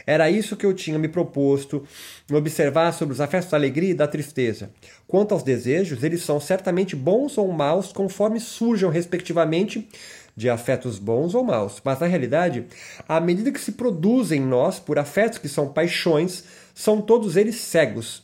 Era 0.05 0.29
isso 0.29 0.55
que 0.55 0.65
eu 0.65 0.73
tinha 0.73 0.99
me 0.99 1.07
proposto 1.07 1.83
observar 2.31 2.91
sobre 2.91 3.13
os 3.13 3.21
afetos 3.21 3.49
da 3.49 3.57
alegria 3.57 3.91
e 3.91 3.95
da 3.95 4.07
tristeza. 4.07 4.71
Quanto 5.07 5.33
aos 5.33 5.43
desejos, 5.43 6.03
eles 6.03 6.21
são 6.21 6.39
certamente 6.39 6.95
bons 6.95 7.37
ou 7.37 7.51
maus 7.51 7.91
conforme 7.91 8.39
surjam, 8.39 8.89
respectivamente, 8.89 9.87
de 10.35 10.49
afetos 10.49 10.99
bons 10.99 11.35
ou 11.35 11.43
maus. 11.43 11.81
Mas, 11.83 11.99
na 11.99 12.07
realidade, 12.07 12.65
à 13.07 13.19
medida 13.19 13.51
que 13.51 13.59
se 13.59 13.73
produzem 13.73 14.41
em 14.41 14.45
nós 14.45 14.79
por 14.79 14.97
afetos 14.97 15.37
que 15.37 15.47
são 15.47 15.67
paixões, 15.71 16.43
são 16.73 17.01
todos 17.01 17.37
eles 17.37 17.55
cegos, 17.55 18.23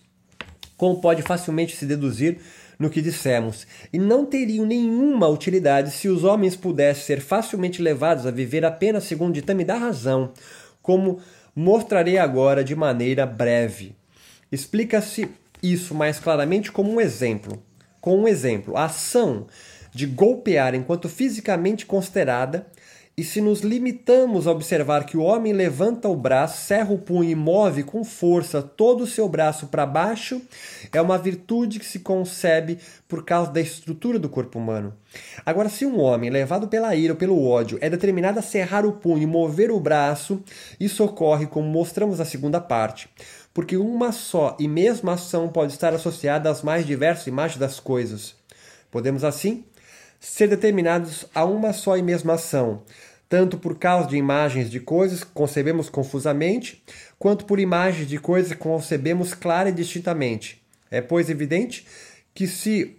como 0.76 1.00
pode 1.00 1.22
facilmente 1.22 1.76
se 1.76 1.86
deduzir 1.86 2.40
no 2.80 2.90
que 2.90 3.02
dissemos, 3.02 3.68
e 3.92 4.00
não 4.00 4.26
teriam 4.26 4.66
nenhuma 4.66 5.28
utilidade 5.28 5.92
se 5.92 6.08
os 6.08 6.24
homens 6.24 6.56
pudessem 6.56 7.04
ser 7.04 7.20
facilmente 7.22 7.82
levados 7.82 8.26
a 8.26 8.32
viver 8.32 8.64
apenas 8.64 9.04
segundo 9.04 9.32
o 9.32 9.34
ditame 9.34 9.66
da 9.66 9.76
razão, 9.76 10.32
como 10.82 11.20
mostrarei 11.60 12.18
agora 12.18 12.64
de 12.64 12.74
maneira 12.74 13.26
breve. 13.26 13.94
Explica-se 14.50 15.30
isso 15.62 15.94
mais 15.94 16.18
claramente 16.18 16.72
como 16.72 16.90
um 16.90 17.02
exemplo. 17.02 17.62
Com 18.00 18.20
um 18.20 18.28
exemplo, 18.30 18.78
a 18.78 18.86
ação 18.86 19.46
de 19.94 20.06
golpear 20.06 20.74
enquanto 20.74 21.10
fisicamente 21.10 21.86
considerada 21.86 22.66
e 23.20 23.24
se 23.26 23.42
nos 23.42 23.60
limitamos 23.60 24.48
a 24.48 24.52
observar 24.54 25.04
que 25.04 25.18
o 25.18 25.24
homem 25.24 25.52
levanta 25.52 26.08
o 26.08 26.16
braço, 26.16 26.66
cerra 26.66 26.94
o 26.94 26.98
punho 26.98 27.30
e 27.30 27.36
move 27.36 27.84
com 27.84 28.02
força 28.02 28.62
todo 28.62 29.04
o 29.04 29.08
seu 29.08 29.28
braço 29.28 29.68
para 29.68 29.86
baixo, 29.86 30.42
é 30.90 31.02
uma 31.02 31.18
virtude 31.18 31.80
que 31.80 31.86
se 31.86 32.00
concebe 32.00 32.80
por 33.10 33.26
causa 33.26 33.52
da 33.52 33.60
estrutura 33.60 34.18
do 34.18 34.30
corpo 34.30 34.58
humano. 34.58 34.94
Agora, 35.46 35.68
se 35.68 35.86
um 35.86 36.00
homem, 36.00 36.30
levado 36.30 36.70
pela 36.70 36.96
ira 36.96 37.12
ou 37.12 37.20
pelo 37.20 37.46
ódio, 37.46 37.78
é 37.82 37.90
determinado 37.90 38.40
a 38.40 38.42
cerrar 38.42 38.86
o 38.86 38.94
punho 38.94 39.24
e 39.24 39.28
mover 39.28 39.70
o 39.70 39.82
braço, 39.82 40.42
isso 40.80 41.04
ocorre 41.04 41.46
como 41.46 41.68
mostramos 41.68 42.20
na 42.20 42.26
segunda 42.26 42.62
parte. 42.62 43.10
Porque 43.54 43.76
uma 43.76 44.14
só 44.14 44.56
e 44.58 44.66
mesma 44.66 45.16
ação 45.16 45.50
pode 45.50 45.74
estar 45.74 45.94
associada 45.94 46.50
às 46.50 46.62
mais 46.62 46.88
diversas 46.88 47.28
imagens 47.28 47.60
das 47.60 47.82
coisas. 47.82 48.34
Podemos, 48.90 49.26
assim, 49.26 49.66
ser 50.20 50.48
determinados 50.48 51.26
a 51.34 51.46
uma 51.46 51.72
só 51.72 51.98
e 51.98 52.02
mesma 52.02 52.34
ação, 52.34 52.84
tanto 53.30 53.60
por 53.60 53.78
causa 53.78 54.10
de 54.10 54.18
imagens 54.18 54.72
de 54.72 54.80
coisas 54.80 55.24
que 55.24 55.32
concebemos 55.32 55.88
confusamente, 55.88 56.84
quanto 57.20 57.46
por 57.46 57.60
imagens 57.60 58.08
de 58.08 58.18
coisas 58.18 58.52
que 58.52 58.58
concebemos 58.58 59.36
clara 59.36 59.70
e 59.70 59.72
distintamente. 59.72 60.60
É, 60.90 61.00
pois, 61.00 61.30
evidente 61.30 61.86
que 62.34 62.48
se 62.48 62.98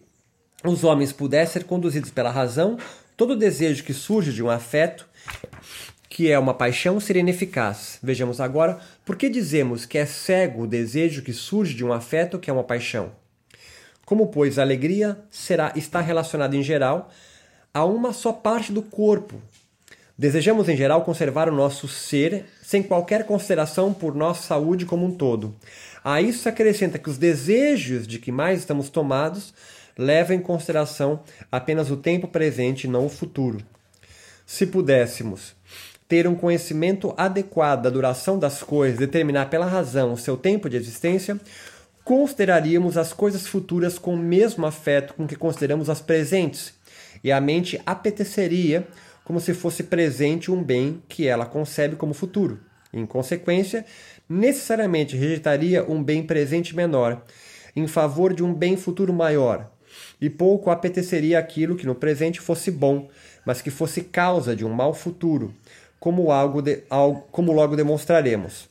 os 0.64 0.84
homens 0.84 1.12
pudessem 1.12 1.54
ser 1.54 1.64
conduzidos 1.64 2.10
pela 2.10 2.30
razão, 2.30 2.78
todo 3.16 3.34
desejo 3.34 3.82
que 3.82 3.92
surge 3.92 4.32
de 4.32 4.42
um 4.42 4.49
afeto, 4.49 5.08
que 6.08 6.30
é 6.30 6.38
uma 6.38 6.54
paixão, 6.54 7.00
seria 7.00 7.20
ineficaz. 7.20 7.99
Vejamos 8.02 8.40
agora 8.40 8.78
por 9.04 9.16
que 9.16 9.28
dizemos 9.28 9.84
que 9.84 9.99
é 9.99 10.06
cego 10.06 10.62
o 10.62 10.66
desejo 10.66 11.22
que 11.22 11.32
surge 11.32 11.75
de 11.75 11.84
um 11.84 11.92
afeto, 11.92 12.38
que 12.38 12.50
é 12.50 12.52
uma 12.52 12.64
paixão. 12.64 13.12
Como, 14.04 14.28
pois, 14.28 14.58
a 14.58 14.62
alegria 14.62 15.18
será, 15.30 15.72
está 15.75 16.00
relacionada 16.00 16.56
em 16.56 16.62
geral 16.62 17.10
a 17.72 17.84
uma 17.84 18.12
só 18.12 18.32
parte 18.32 18.72
do 18.72 18.82
corpo, 18.82 19.40
Desejamos, 20.20 20.68
em 20.68 20.76
geral, 20.76 21.00
conservar 21.02 21.48
o 21.48 21.56
nosso 21.56 21.88
ser 21.88 22.44
sem 22.62 22.82
qualquer 22.82 23.24
consideração 23.24 23.94
por 23.94 24.14
nossa 24.14 24.42
saúde 24.42 24.84
como 24.84 25.06
um 25.06 25.10
todo. 25.10 25.56
A 26.04 26.20
isso 26.20 26.42
se 26.42 26.48
acrescenta 26.50 26.98
que 26.98 27.08
os 27.08 27.16
desejos 27.16 28.06
de 28.06 28.18
que 28.18 28.30
mais 28.30 28.58
estamos 28.58 28.90
tomados 28.90 29.54
levam 29.96 30.36
em 30.36 30.40
consideração 30.40 31.20
apenas 31.50 31.90
o 31.90 31.96
tempo 31.96 32.28
presente 32.28 32.84
e 32.84 32.90
não 32.90 33.06
o 33.06 33.08
futuro. 33.08 33.62
Se 34.44 34.66
pudéssemos 34.66 35.54
ter 36.06 36.28
um 36.28 36.34
conhecimento 36.34 37.14
adequado 37.16 37.84
da 37.84 37.88
duração 37.88 38.38
das 38.38 38.62
coisas, 38.62 38.98
determinar 38.98 39.46
pela 39.46 39.64
razão 39.64 40.12
o 40.12 40.18
seu 40.18 40.36
tempo 40.36 40.68
de 40.68 40.76
existência, 40.76 41.40
consideraríamos 42.04 42.98
as 42.98 43.14
coisas 43.14 43.46
futuras 43.46 43.98
com 43.98 44.12
o 44.12 44.18
mesmo 44.18 44.66
afeto 44.66 45.14
com 45.14 45.26
que 45.26 45.34
consideramos 45.34 45.88
as 45.88 46.02
presentes, 46.02 46.74
e 47.24 47.32
a 47.32 47.40
mente 47.40 47.80
apeteceria 47.86 48.86
como 49.30 49.38
se 49.38 49.54
fosse 49.54 49.84
presente 49.84 50.50
um 50.50 50.60
bem 50.60 51.00
que 51.08 51.28
ela 51.28 51.46
concebe 51.46 51.94
como 51.94 52.12
futuro. 52.12 52.58
Em 52.92 53.06
consequência, 53.06 53.87
necessariamente 54.28 55.16
rejeitaria 55.16 55.88
um 55.88 56.02
bem 56.02 56.20
presente 56.25 56.75
menor 56.75 57.22
em 57.76 57.87
favor 57.87 58.34
de 58.34 58.42
um 58.42 58.52
bem 58.52 58.76
futuro 58.76 59.12
maior, 59.12 59.70
e 60.20 60.28
pouco 60.28 60.68
apeteceria 60.68 61.38
aquilo 61.38 61.76
que 61.76 61.87
no 61.87 61.94
presente 61.94 62.40
fosse 62.40 62.72
bom, 62.72 63.08
mas 63.46 63.62
que 63.62 63.70
fosse 63.70 64.00
causa 64.00 64.56
de 64.56 64.64
um 64.64 64.70
mal 64.70 64.92
futuro, 64.92 65.54
como, 66.00 66.32
algo 66.32 66.60
de, 66.60 66.82
algo, 66.90 67.20
como 67.30 67.52
logo 67.52 67.76
demonstraremos. 67.76 68.69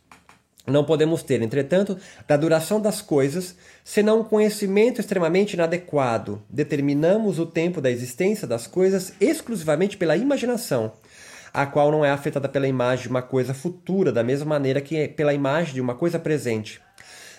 Não 0.69 0.83
podemos 0.83 1.23
ter, 1.23 1.41
entretanto, 1.41 1.97
da 2.27 2.37
duração 2.37 2.79
das 2.79 3.01
coisas, 3.01 3.55
senão 3.83 4.21
um 4.21 4.23
conhecimento 4.23 5.01
extremamente 5.01 5.53
inadequado. 5.53 6.41
Determinamos 6.49 7.39
o 7.39 7.45
tempo 7.45 7.81
da 7.81 7.89
existência 7.89 8.47
das 8.47 8.67
coisas 8.67 9.13
exclusivamente 9.19 9.97
pela 9.97 10.15
imaginação, 10.15 10.91
a 11.53 11.65
qual 11.65 11.91
não 11.91 12.05
é 12.05 12.11
afetada 12.11 12.47
pela 12.47 12.67
imagem 12.67 13.03
de 13.03 13.09
uma 13.09 13.21
coisa 13.21 13.53
futura, 13.53 14.11
da 14.11 14.23
mesma 14.23 14.45
maneira 14.45 14.81
que 14.81 14.95
é 14.95 15.07
pela 15.07 15.33
imagem 15.33 15.73
de 15.73 15.81
uma 15.81 15.95
coisa 15.95 16.19
presente. 16.19 16.79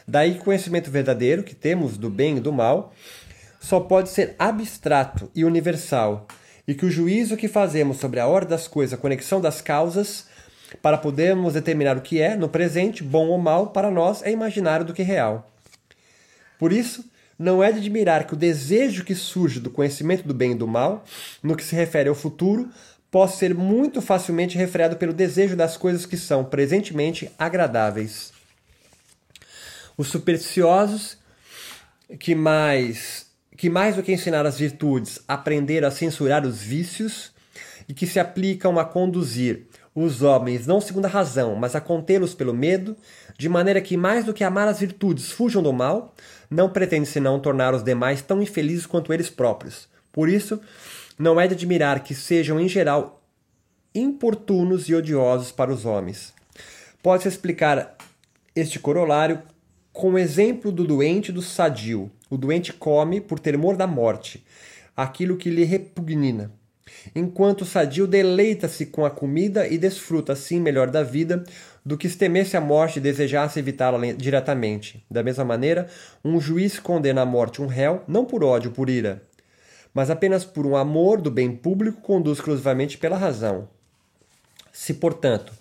Daí 0.07 0.35
conhecimento 0.35 0.91
verdadeiro 0.91 1.43
que 1.45 1.55
temos 1.55 1.97
do 1.97 2.11
bem 2.11 2.39
e 2.39 2.41
do 2.41 2.53
mal 2.53 2.93
só 3.61 3.79
pode 3.79 4.09
ser 4.09 4.35
abstrato 4.39 5.31
e 5.35 5.45
universal, 5.45 6.27
e 6.67 6.75
que 6.75 6.87
o 6.87 6.91
juízo 6.91 7.37
que 7.37 7.47
fazemos 7.47 7.99
sobre 7.99 8.19
a 8.19 8.27
ordem 8.27 8.51
das 8.51 8.67
coisas, 8.67 8.95
a 8.95 9.01
conexão 9.01 9.41
das 9.41 9.61
causas, 9.61 10.27
para 10.81 10.99
podermos 10.99 11.55
determinar 11.55 11.97
o 11.97 12.01
que 12.01 12.21
é, 12.21 12.37
no 12.37 12.49
presente, 12.49 13.03
bom 13.03 13.29
ou 13.29 13.39
mal, 13.39 13.69
para 13.69 13.91
nós 13.91 14.23
é 14.23 14.31
imaginário 14.31 14.85
do 14.85 14.95
que 14.95 15.03
real. 15.03 15.51
Por 16.59 16.73
isso, 16.73 17.05
não 17.39 17.65
é 17.65 17.73
de 17.73 17.79
admirar 17.79 18.27
que 18.27 18.35
o 18.35 18.37
desejo 18.37 19.05
que 19.05 19.15
surge 19.15 19.61
do 19.61 19.71
conhecimento 19.71 20.29
do 20.29 20.35
bem 20.35 20.53
e 20.53 20.55
do 20.55 20.69
mal, 20.69 21.05
no 21.43 21.57
que 21.57 21.65
se 21.65 21.75
refere 21.75 22.09
ao 22.09 22.15
futuro, 22.15 22.69
possa 23.11 23.39
ser 23.39 23.55
muito 23.55 24.03
facilmente 24.03 24.57
refreado 24.59 24.97
pelo 24.97 25.13
desejo 25.13 25.57
das 25.57 25.77
coisas 25.77 26.05
que 26.05 26.17
são 26.17 26.45
presentemente 26.45 27.31
agradáveis. 27.39 28.33
Os 29.97 30.09
supersticiosos, 30.09 31.17
que 32.19 32.35
mais, 32.35 33.27
que 33.57 33.69
mais 33.69 33.97
do 33.97 34.03
que 34.03 34.13
ensinar 34.13 34.47
as 34.47 34.59
virtudes, 34.59 35.21
aprenderam 35.27 35.89
a 35.89 35.91
censurar 35.91 36.47
os 36.47 36.61
vícios 36.61 37.33
e 37.89 37.95
que 37.95 38.07
se 38.07 38.21
aplicam 38.21 38.79
a 38.79 38.85
conduzir 38.85 39.67
os 39.95 40.23
homens 40.23 40.67
não 40.67 40.81
segundo 40.81 41.07
a 41.07 41.09
razão, 41.09 41.57
mas 41.57 41.75
a 41.75 41.81
contê-los 41.81 42.35
pelo 42.35 42.55
medo, 42.55 42.97
de 43.37 43.49
maneira 43.49 43.81
que, 43.81 43.97
mais 43.97 44.25
do 44.25 44.33
que 44.33 44.45
amar 44.45 44.69
as 44.69 44.81
virtudes, 44.81 45.33
fujam 45.33 45.63
do 45.63 45.73
mal, 45.73 46.15
não 46.49 46.71
pretende 46.71 47.07
senão 47.07 47.41
tornar 47.41 47.75
os 47.75 47.83
demais 47.83 48.23
tão 48.23 48.41
infelizes 48.41 48.87
quanto 48.87 49.13
eles 49.13 49.29
próprios. 49.29 49.89
Por 50.13 50.29
isso, 50.29 50.61
não 51.19 51.41
é 51.41 51.47
de 51.47 51.55
admirar 51.55 52.03
que 52.05 52.15
sejam, 52.15 52.61
em 52.61 52.69
geral, 52.69 53.23
importunos 53.95 54.89
e 54.89 54.95
odiosos 54.95 55.51
para 55.51 55.73
os 55.73 55.85
homens. 55.85 56.33
Pode-se 57.03 57.29
explicar 57.29 57.97
este 58.55 58.79
corolário 58.79 59.43
com 59.93 60.13
o 60.13 60.19
exemplo 60.19 60.71
do 60.71 60.85
doente 60.85 61.33
do 61.33 61.43
sadio. 61.43 62.11
O 62.29 62.37
doente 62.37 62.73
come 62.73 63.21
por 63.21 63.41
temor 63.41 63.77
da 63.77 63.89
morte, 63.89 64.45
aquilo 64.97 65.37
que 65.37 65.51
lhe 65.51 65.65
repugna 65.65 66.53
enquanto 67.15 67.63
o 67.63 67.67
sadio 67.67 68.07
deleita-se 68.07 68.87
com 68.87 69.05
a 69.05 69.11
comida 69.11 69.67
e 69.67 69.79
desfruta 69.79 70.33
assim 70.33 70.61
melhor 70.61 70.91
da 70.91 71.03
vida 71.03 71.45
do 71.85 71.97
que 71.97 72.09
se 72.09 72.17
temesse 72.17 72.57
a 72.57 72.61
morte 72.61 72.99
e 72.99 73.03
desejasse 73.03 73.59
evitá-la 73.59 74.13
diretamente. 74.13 75.05
Da 75.11 75.23
mesma 75.23 75.45
maneira, 75.45 75.89
um 76.25 76.41
juiz 76.41 76.79
condena 76.79 77.23
à 77.23 77.27
morte 77.27 77.63
um 77.63 77.67
réu 77.67 78.03
não 78.07 78.25
por 78.25 78.45
ódio, 78.45 78.71
por 78.71 78.91
ira, 78.91 79.23
mas 79.93 80.11
apenas 80.11 80.45
por 80.45 80.67
um 80.67 80.77
amor 80.77 81.21
do 81.21 81.31
bem 81.31 81.55
público 81.55 82.01
conduz 82.01 82.39
exclusivamente 82.39 82.99
pela 82.99 83.17
razão. 83.17 83.69
Se, 84.73 84.95
portanto, 84.95 85.53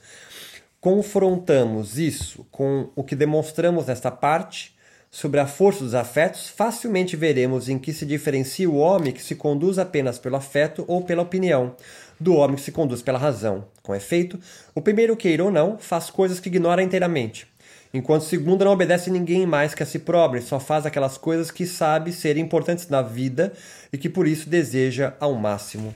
confrontamos 0.80 1.98
isso 1.98 2.46
com 2.52 2.90
o 2.96 3.04
que 3.04 3.16
demonstramos 3.16 3.88
nesta 3.88 4.12
parte, 4.12 4.78
sobre 5.12 5.40
a 5.40 5.48
força 5.48 5.84
dos 5.84 5.96
afetos, 5.96 6.50
facilmente 6.50 7.16
veremos 7.16 7.68
em 7.68 7.80
que 7.80 7.92
se 7.92 8.06
diferencia 8.06 8.70
o 8.70 8.78
homem 8.78 9.12
que 9.12 9.24
se 9.24 9.36
conduz 9.36 9.80
apenas 9.80 10.20
pelo 10.20 10.36
afeto 10.36 10.86
ou 10.88 11.04
pela 11.04 11.24
opinião, 11.24 11.76
do 12.20 12.36
homem 12.36 12.56
que 12.56 12.62
se 12.62 12.72
conduz 12.72 13.02
pela 13.02 13.18
razão. 13.18 13.66
Com 13.82 13.96
efeito, 13.96 14.40
o 14.76 14.82
primeiro, 14.82 15.18
queira 15.18 15.44
ou 15.44 15.52
não, 15.52 15.78
faz 15.80 16.10
coisas 16.10 16.40
que 16.40 16.50
ignora 16.50 16.84
inteiramente, 16.84 17.48
enquanto 17.94 18.22
o 18.22 18.26
segundo 18.26 18.64
não 18.64 18.72
obedece 18.72 19.10
ninguém 19.10 19.46
mais 19.48 19.74
que 19.74 19.82
a 19.82 19.86
si 19.86 19.98
próprio, 19.98 20.44
só 20.44 20.60
faz 20.60 20.86
aquelas 20.86 21.18
coisas 21.18 21.50
que 21.50 21.66
sabe 21.66 22.14
serem 22.14 22.44
importantes 22.44 22.88
na 22.88 23.02
vida 23.02 23.52
e 23.92 23.98
que 23.98 24.10
por 24.10 24.28
isso 24.28 24.48
deseja 24.48 25.14
ao 25.20 25.34
máximo. 25.34 25.96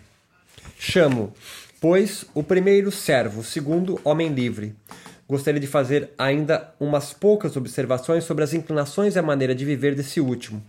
Chamo, 0.79 1.31
pois, 1.79 2.25
o 2.33 2.41
primeiro 2.41 2.91
servo, 2.91 3.41
o 3.41 3.43
segundo 3.43 3.99
homem 4.03 4.29
livre 4.29 4.73
gostaria 5.33 5.59
de 5.59 5.65
fazer 5.65 6.11
ainda 6.15 6.73
umas 6.79 7.11
poucas 7.11 7.57
observações 7.57 8.23
sobre 8.23 8.43
as 8.43 8.53
inclinações 8.53 9.15
e 9.15 9.19
a 9.19 9.23
maneira 9.23 9.55
de 9.55 9.65
viver 9.65 9.95
desse 9.95 10.21
último. 10.21 10.63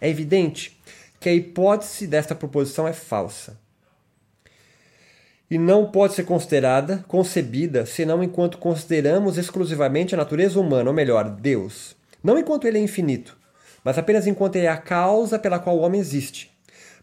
É 0.00 0.08
evidente 0.08 0.76
que 1.20 1.28
a 1.28 1.32
hipótese 1.32 2.08
desta 2.08 2.34
proposição 2.34 2.88
é 2.88 2.92
falsa 2.92 3.56
e 5.48 5.56
não 5.56 5.86
pode 5.86 6.14
ser 6.14 6.24
considerada, 6.24 7.04
concebida, 7.06 7.86
senão 7.86 8.24
enquanto 8.24 8.58
consideramos 8.58 9.38
exclusivamente 9.38 10.14
a 10.14 10.18
natureza 10.18 10.58
humana, 10.58 10.90
ou 10.90 10.96
melhor, 10.96 11.30
Deus. 11.30 11.94
Não 12.24 12.38
enquanto 12.38 12.66
ele 12.66 12.78
é 12.78 12.80
infinito, 12.80 13.36
mas 13.84 13.98
apenas 13.98 14.26
enquanto 14.26 14.56
ele 14.56 14.66
é 14.66 14.70
a 14.70 14.76
causa 14.76 15.38
pela 15.38 15.60
qual 15.60 15.76
o 15.76 15.82
homem 15.82 16.00
existe. 16.00 16.50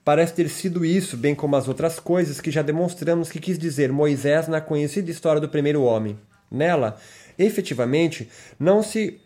Parece 0.04 0.34
ter 0.34 0.50
sido 0.50 0.84
isso, 0.84 1.16
bem 1.16 1.34
como 1.34 1.56
as 1.56 1.68
outras 1.68 1.98
coisas 2.00 2.42
que 2.42 2.52
já 2.52 2.62
demonstramos 2.62 3.30
que 3.30 3.40
quis 3.40 3.58
dizer 3.58 3.92
Moisés 3.92 4.48
na 4.48 4.60
conhecida 4.60 5.12
história 5.12 5.40
do 5.40 5.48
primeiro 5.48 5.84
homem. 5.84 6.18
Nela, 6.52 6.98
efetivamente, 7.38 8.30
não 8.60 8.82
se 8.82 9.20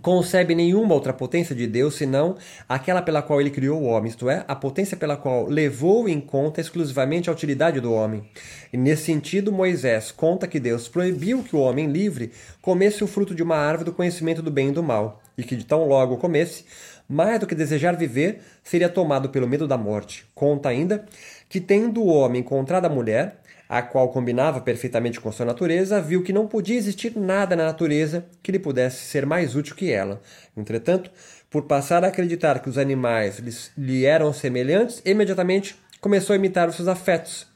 concebe 0.00 0.54
nenhuma 0.54 0.94
outra 0.94 1.12
potência 1.12 1.54
de 1.54 1.66
Deus 1.66 1.96
senão 1.96 2.36
aquela 2.68 3.02
pela 3.02 3.22
qual 3.22 3.40
ele 3.40 3.50
criou 3.50 3.82
o 3.82 3.86
homem, 3.86 4.08
isto 4.08 4.30
é, 4.30 4.44
a 4.48 4.54
potência 4.54 4.96
pela 4.96 5.16
qual 5.16 5.46
levou 5.46 6.08
em 6.08 6.20
conta 6.20 6.60
exclusivamente 6.60 7.28
a 7.28 7.32
utilidade 7.32 7.80
do 7.80 7.92
homem. 7.92 8.24
E 8.72 8.76
nesse 8.76 9.04
sentido, 9.04 9.52
Moisés 9.52 10.10
conta 10.10 10.46
que 10.46 10.58
Deus 10.60 10.88
proibiu 10.88 11.42
que 11.42 11.54
o 11.54 11.60
homem 11.60 11.86
livre 11.90 12.32
comesse 12.62 13.04
o 13.04 13.06
fruto 13.06 13.34
de 13.34 13.42
uma 13.42 13.56
árvore 13.56 13.84
do 13.84 13.92
conhecimento 13.92 14.42
do 14.42 14.50
bem 14.50 14.68
e 14.68 14.72
do 14.72 14.82
mal, 14.82 15.20
e 15.36 15.42
que 15.42 15.56
de 15.56 15.64
tão 15.64 15.86
logo 15.86 16.16
comesse, 16.16 16.64
mais 17.08 17.38
do 17.38 17.46
que 17.46 17.54
desejar 17.54 17.96
viver, 17.96 18.40
seria 18.64 18.88
tomado 18.88 19.28
pelo 19.28 19.46
medo 19.46 19.68
da 19.68 19.76
morte. 19.76 20.26
Conta 20.34 20.68
ainda 20.68 21.04
que, 21.48 21.60
tendo 21.60 22.02
o 22.02 22.08
homem 22.08 22.40
encontrado 22.40 22.86
a 22.86 22.90
mulher, 22.90 23.40
a 23.68 23.82
qual 23.82 24.08
combinava 24.10 24.60
perfeitamente 24.60 25.20
com 25.20 25.32
sua 25.32 25.46
natureza, 25.46 26.00
viu 26.00 26.22
que 26.22 26.32
não 26.32 26.46
podia 26.46 26.76
existir 26.76 27.16
nada 27.16 27.56
na 27.56 27.64
natureza 27.64 28.24
que 28.42 28.52
lhe 28.52 28.58
pudesse 28.58 29.04
ser 29.04 29.26
mais 29.26 29.56
útil 29.56 29.74
que 29.74 29.90
ela. 29.90 30.20
Entretanto, 30.56 31.10
por 31.50 31.62
passar 31.62 32.04
a 32.04 32.08
acreditar 32.08 32.60
que 32.60 32.68
os 32.68 32.78
animais 32.78 33.70
lhe 33.76 34.04
eram 34.04 34.32
semelhantes, 34.32 35.02
imediatamente 35.04 35.76
começou 36.00 36.34
a 36.34 36.36
imitar 36.36 36.68
os 36.68 36.76
seus 36.76 36.88
afetos 36.88 37.46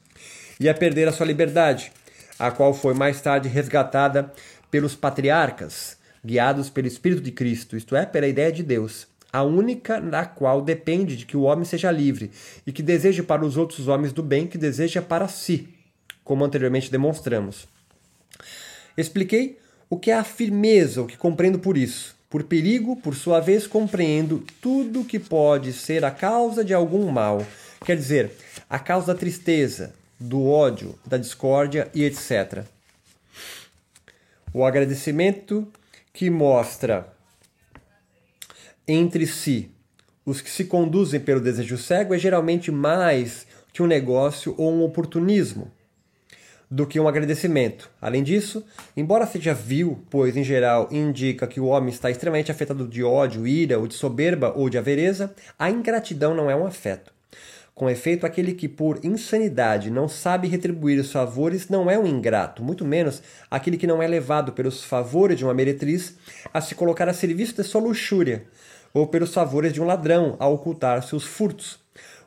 e 0.59 0.67
a 0.67 0.73
perder 0.73 1.07
a 1.07 1.11
sua 1.11 1.25
liberdade, 1.25 1.91
a 2.37 2.51
qual 2.51 2.73
foi 2.73 2.93
mais 2.93 3.21
tarde 3.21 3.47
resgatada 3.47 4.31
pelos 4.69 4.95
patriarcas, 4.95 5.97
guiados 6.23 6.69
pelo 6.69 6.87
Espírito 6.87 7.21
de 7.21 7.31
Cristo, 7.31 7.77
isto 7.77 7.95
é, 7.95 8.05
pela 8.05 8.27
ideia 8.27 8.51
de 8.51 8.63
Deus, 8.63 9.07
a 9.31 9.43
única 9.43 9.99
na 9.99 10.25
qual 10.25 10.61
depende 10.61 11.15
de 11.15 11.25
que 11.25 11.37
o 11.37 11.43
homem 11.43 11.63
seja 11.63 11.89
livre 11.89 12.31
e 12.67 12.71
que 12.71 12.83
deseje 12.83 13.23
para 13.23 13.45
os 13.45 13.55
outros 13.55 13.87
homens 13.87 14.11
do 14.11 14.21
bem 14.21 14.45
que 14.45 14.57
deseja 14.57 15.01
para 15.01 15.27
si 15.27 15.69
como 16.23 16.45
anteriormente 16.45 16.91
demonstramos. 16.91 17.67
Expliquei 18.97 19.57
o 19.89 19.97
que 19.97 20.11
é 20.11 20.15
a 20.15 20.23
firmeza, 20.23 21.01
o 21.01 21.07
que 21.07 21.17
compreendo 21.17 21.59
por 21.59 21.77
isso. 21.77 22.15
Por 22.29 22.43
perigo, 22.43 22.95
por 22.95 23.13
sua 23.13 23.41
vez, 23.41 23.67
compreendo 23.67 24.45
tudo 24.61 25.03
que 25.03 25.19
pode 25.19 25.73
ser 25.73 26.05
a 26.05 26.11
causa 26.11 26.63
de 26.63 26.73
algum 26.73 27.11
mal, 27.11 27.45
quer 27.85 27.97
dizer, 27.97 28.31
a 28.69 28.79
causa 28.79 29.13
da 29.13 29.19
tristeza, 29.19 29.93
do 30.17 30.47
ódio, 30.47 30.97
da 31.05 31.17
discórdia 31.17 31.89
e 31.93 32.05
etc. 32.05 32.63
O 34.53 34.63
agradecimento 34.63 35.67
que 36.13 36.29
mostra 36.29 37.11
entre 38.87 39.27
si 39.27 39.69
os 40.25 40.39
que 40.39 40.49
se 40.49 40.65
conduzem 40.65 41.19
pelo 41.19 41.41
desejo 41.41 41.77
cego 41.77 42.13
é 42.13 42.17
geralmente 42.17 42.71
mais 42.71 43.45
que 43.73 43.81
um 43.81 43.87
negócio 43.87 44.53
ou 44.57 44.71
um 44.71 44.83
oportunismo 44.83 45.71
do 46.71 46.87
que 46.87 46.97
um 46.97 47.07
agradecimento. 47.07 47.89
Além 48.01 48.23
disso, 48.23 48.65
embora 48.95 49.27
seja 49.27 49.53
vil, 49.53 50.01
pois 50.09 50.37
em 50.37 50.43
geral 50.43 50.87
indica 50.89 51.45
que 51.45 51.59
o 51.59 51.65
homem 51.65 51.89
está 51.89 52.09
extremamente 52.09 52.49
afetado 52.49 52.87
de 52.87 53.03
ódio, 53.03 53.45
ira, 53.45 53.77
ou 53.77 53.85
de 53.85 53.93
soberba 53.93 54.53
ou 54.55 54.69
de 54.69 54.77
avareza, 54.77 55.35
a 55.59 55.69
ingratidão 55.69 56.33
não 56.33 56.49
é 56.49 56.55
um 56.55 56.65
afeto. 56.65 57.11
Com 57.75 57.89
efeito, 57.89 58.25
aquele 58.25 58.53
que 58.53 58.69
por 58.69 59.03
insanidade 59.03 59.89
não 59.89 60.07
sabe 60.07 60.47
retribuir 60.47 60.99
os 60.99 61.11
favores 61.11 61.67
não 61.67 61.89
é 61.91 61.99
um 61.99 62.07
ingrato, 62.07 62.63
muito 62.63 62.85
menos 62.85 63.21
aquele 63.49 63.77
que 63.77 63.87
não 63.87 64.01
é 64.01 64.07
levado 64.07 64.53
pelos 64.53 64.83
favores 64.83 65.37
de 65.37 65.43
uma 65.43 65.53
meretriz 65.53 66.15
a 66.53 66.61
se 66.61 66.73
colocar 66.73 67.09
a 67.09 67.13
serviço 67.13 67.55
de 67.55 67.63
sua 67.63 67.81
luxúria, 67.81 68.45
ou 68.93 69.07
pelos 69.07 69.33
favores 69.33 69.73
de 69.73 69.81
um 69.81 69.85
ladrão 69.85 70.37
a 70.39 70.47
ocultar 70.47 71.03
seus 71.03 71.23
furtos 71.25 71.79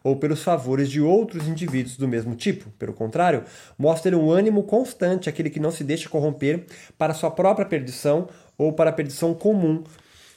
ou 0.04 0.16
pelos 0.16 0.42
favores 0.42 0.90
de 0.90 1.00
outros 1.00 1.48
indivíduos 1.48 1.96
do 1.96 2.06
mesmo 2.06 2.36
tipo. 2.36 2.70
Pelo 2.78 2.92
contrário, 2.92 3.42
mostra 3.78 4.16
um 4.16 4.30
ânimo 4.30 4.62
constante 4.64 5.30
aquele 5.30 5.48
que 5.48 5.58
não 5.58 5.70
se 5.70 5.82
deixa 5.82 6.10
corromper 6.10 6.66
para 6.98 7.14
sua 7.14 7.30
própria 7.30 7.64
perdição 7.64 8.28
ou 8.58 8.74
para 8.74 8.90
a 8.90 8.92
perdição 8.92 9.32
comum 9.32 9.82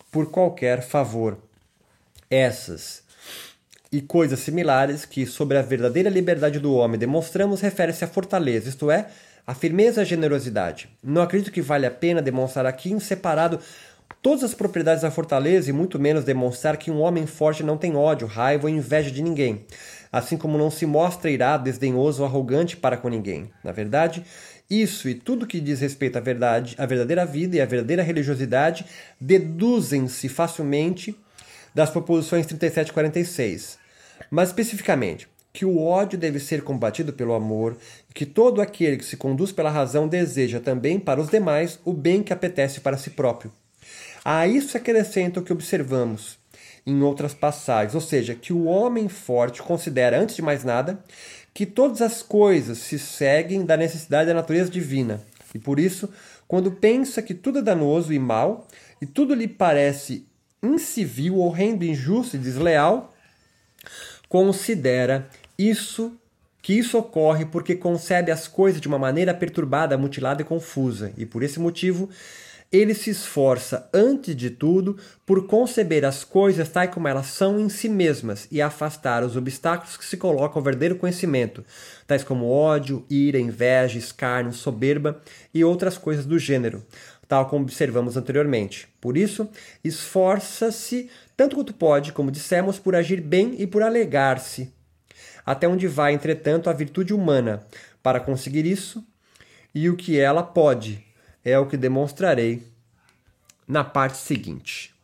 por 0.10 0.32
qualquer 0.32 0.82
favor. 0.82 1.38
Essas 2.30 3.04
e 3.92 4.02
coisas 4.02 4.40
similares 4.40 5.06
que, 5.06 5.26
sobre 5.26 5.58
a 5.58 5.62
verdadeira 5.62 6.10
liberdade 6.10 6.60
do 6.60 6.74
homem, 6.74 7.00
demonstramos 7.00 7.62
refere-se 7.62 8.04
à 8.04 8.08
fortaleza, 8.08 8.70
isto 8.70 8.90
é, 8.90 9.08
à 9.46 9.54
firmeza 9.54 10.02
e 10.02 10.04
à 10.04 10.06
generosidade. 10.06 10.90
Não 11.02 11.22
acredito 11.22 11.52
que 11.52 11.62
vale 11.62 11.86
a 11.86 11.92
pena 11.92 12.22
demonstrar 12.22 12.66
aqui 12.66 12.92
em 12.92 13.00
separado 13.00 13.60
todas 14.22 14.44
as 14.44 14.54
propriedades 14.54 15.04
da 15.04 15.12
fortaleza 15.12 15.70
e 15.70 15.74
muito 15.74 16.00
menos 16.00 16.24
demonstrar 16.24 16.78
que 16.78 16.92
um 16.92 17.02
homem 17.02 17.26
forte 17.26 17.64
não 17.64 17.78
tem 17.78 17.96
ódio, 17.96 18.28
raiva 18.28 18.68
ou 18.68 18.70
inveja 18.70 19.12
de 19.12 19.22
ninguém, 19.22 19.66
assim 20.12 20.38
como 20.38 20.58
não 20.58 20.70
se 20.70 20.86
mostra 20.86 21.32
irado, 21.32 21.64
desdenhoso 21.64 22.22
ou 22.22 22.28
arrogante 22.28 22.78
para 22.78 22.98
com 22.98 23.10
ninguém. 23.10 23.50
Na 23.64 23.72
verdade, 23.72 24.24
isso 24.70 25.08
e 25.08 25.16
tudo 25.16 25.48
que 25.48 25.62
diz 25.62 25.80
respeito 25.80 26.18
à 26.18 26.22
verdade, 26.22 26.76
à 26.78 26.86
verdadeira 26.86 27.26
vida 27.26 27.56
e 27.56 27.62
à 27.62 27.66
verdadeira 27.66 28.04
religiosidade 28.04 28.86
deduzem-se 29.20 30.28
facilmente 30.28 31.16
das 31.74 31.90
proposições 31.90 32.46
37 32.46 32.90
e 32.90 32.94
46. 32.94 33.78
Mas 34.30 34.50
especificamente, 34.50 35.28
que 35.54 35.66
o 35.66 35.82
ódio 35.82 36.20
deve 36.20 36.40
ser 36.40 36.64
combatido 36.64 37.14
pelo 37.14 37.34
amor, 37.34 37.78
e 38.10 38.14
que 38.14 38.26
todo 38.26 38.62
aquele 38.62 38.98
que 38.98 39.06
se 39.06 39.18
conduz 39.18 39.52
pela 39.52 39.72
razão 39.72 40.08
deseja 40.08 40.60
também 40.60 41.00
para 41.00 41.22
os 41.22 41.30
demais 41.30 41.80
o 41.86 41.94
bem 41.94 42.22
que 42.22 42.34
apetece 42.34 42.82
para 42.82 42.98
si 42.98 43.12
próprio. 43.12 43.52
A 44.30 44.46
isso 44.46 44.72
se 44.72 44.78
acrescenta 44.78 45.40
o 45.40 45.44
que 45.44 45.54
observamos 45.54 46.38
em 46.86 47.02
outras 47.02 47.34
passagens, 47.34 47.96
ou 47.96 48.02
seja, 48.02 48.36
que 48.36 48.52
o 48.52 48.66
homem 48.66 49.08
forte 49.08 49.64
considera, 49.64 50.20
antes 50.20 50.36
de 50.36 50.42
mais 50.42 50.66
nada, 50.66 51.02
que 51.54 51.66
todas 51.66 52.02
as 52.02 52.22
coisas 52.22 52.80
se 52.80 53.00
seguem 53.00 53.66
da 53.66 53.78
necessidade 53.78 54.28
da 54.28 54.34
natureza 54.34 54.70
divina. 54.70 55.24
E 55.56 55.58
por 55.58 55.80
isso, 55.80 56.10
quando 56.46 56.74
pensa 56.74 57.22
que 57.22 57.34
tudo 57.34 57.60
é 57.60 57.62
danoso 57.62 58.12
e 58.12 58.20
mal, 58.20 58.68
e 59.02 59.06
tudo 59.06 59.34
lhe 59.34 59.48
parece 59.48 60.28
incivil, 60.62 61.38
horrendo, 61.38 61.86
injusto 61.86 62.36
e 62.36 62.40
desleal, 62.40 63.16
considera 64.28 65.30
isso 65.58 66.12
que 66.62 66.74
isso 66.74 66.98
ocorre 66.98 67.46
porque 67.46 67.78
concebe 67.78 68.30
as 68.30 68.46
coisas 68.46 68.82
de 68.82 68.90
uma 68.90 69.00
maneira 69.00 69.34
perturbada, 69.34 69.98
mutilada 69.98 70.42
e 70.42 70.46
confusa, 70.46 71.14
e 71.18 71.26
por 71.26 71.44
esse 71.44 71.62
motivo 71.62 72.10
ele 72.72 72.94
se 72.94 73.10
esforça, 73.10 73.90
antes 73.94 74.36
de 74.36 74.50
tudo, 74.50 74.98
por 75.26 75.48
conceber 75.48 76.04
as 76.04 76.24
coisas 76.24 76.68
tais 76.70 76.92
como 76.92 77.08
elas 77.08 77.28
são 77.28 77.60
em 77.60 77.70
si 77.70 77.88
mesmas 77.88 78.48
e 78.52 78.62
afastar 78.62 79.24
os 79.24 79.36
obstáculos 79.36 79.96
que 79.96 80.06
se 80.06 80.18
colocam 80.18 80.58
ao 80.58 80.64
verdadeiro 80.64 80.98
conhecimento, 80.98 81.64
tais 82.06 82.24
como 82.24 82.50
ódio, 82.50 83.06
ira, 83.10 83.40
inveja, 83.40 83.98
escárnio, 83.98 84.54
soberba 84.54 85.22
e 85.54 85.64
outras 85.64 85.98
coisas 85.98 86.26
do 86.26 86.38
gênero, 86.38 86.86
tal 87.28 87.48
como 87.48 87.64
observamos 87.64 88.18
anteriormente. 88.18 88.88
Por 89.00 89.16
isso, 89.16 89.50
esforça-se 89.84 91.10
tanto 91.36 91.56
quanto 91.56 91.74
pode, 91.74 92.12
como 92.12 92.32
dissemos, 92.32 92.80
por 92.80 92.96
agir 92.96 93.22
bem 93.22 93.56
e 93.58 93.66
por 93.66 93.82
alegar-se 93.82 94.76
até 95.48 95.66
onde 95.66 95.88
vai, 95.88 96.14
entretanto, 96.14 96.70
a 96.70 96.74
virtude 96.74 97.14
humana 97.14 97.64
para 98.04 98.20
conseguir 98.20 98.66
isso, 98.66 99.02
e 99.74 99.90
o 99.90 99.96
que 99.96 100.20
ela 100.20 100.44
pode, 100.44 101.07
é 101.44 101.58
o 101.58 101.66
que 101.66 101.78
demonstrarei 101.78 102.68
na 103.68 103.84
parte 103.84 104.18
seguinte. 104.18 104.97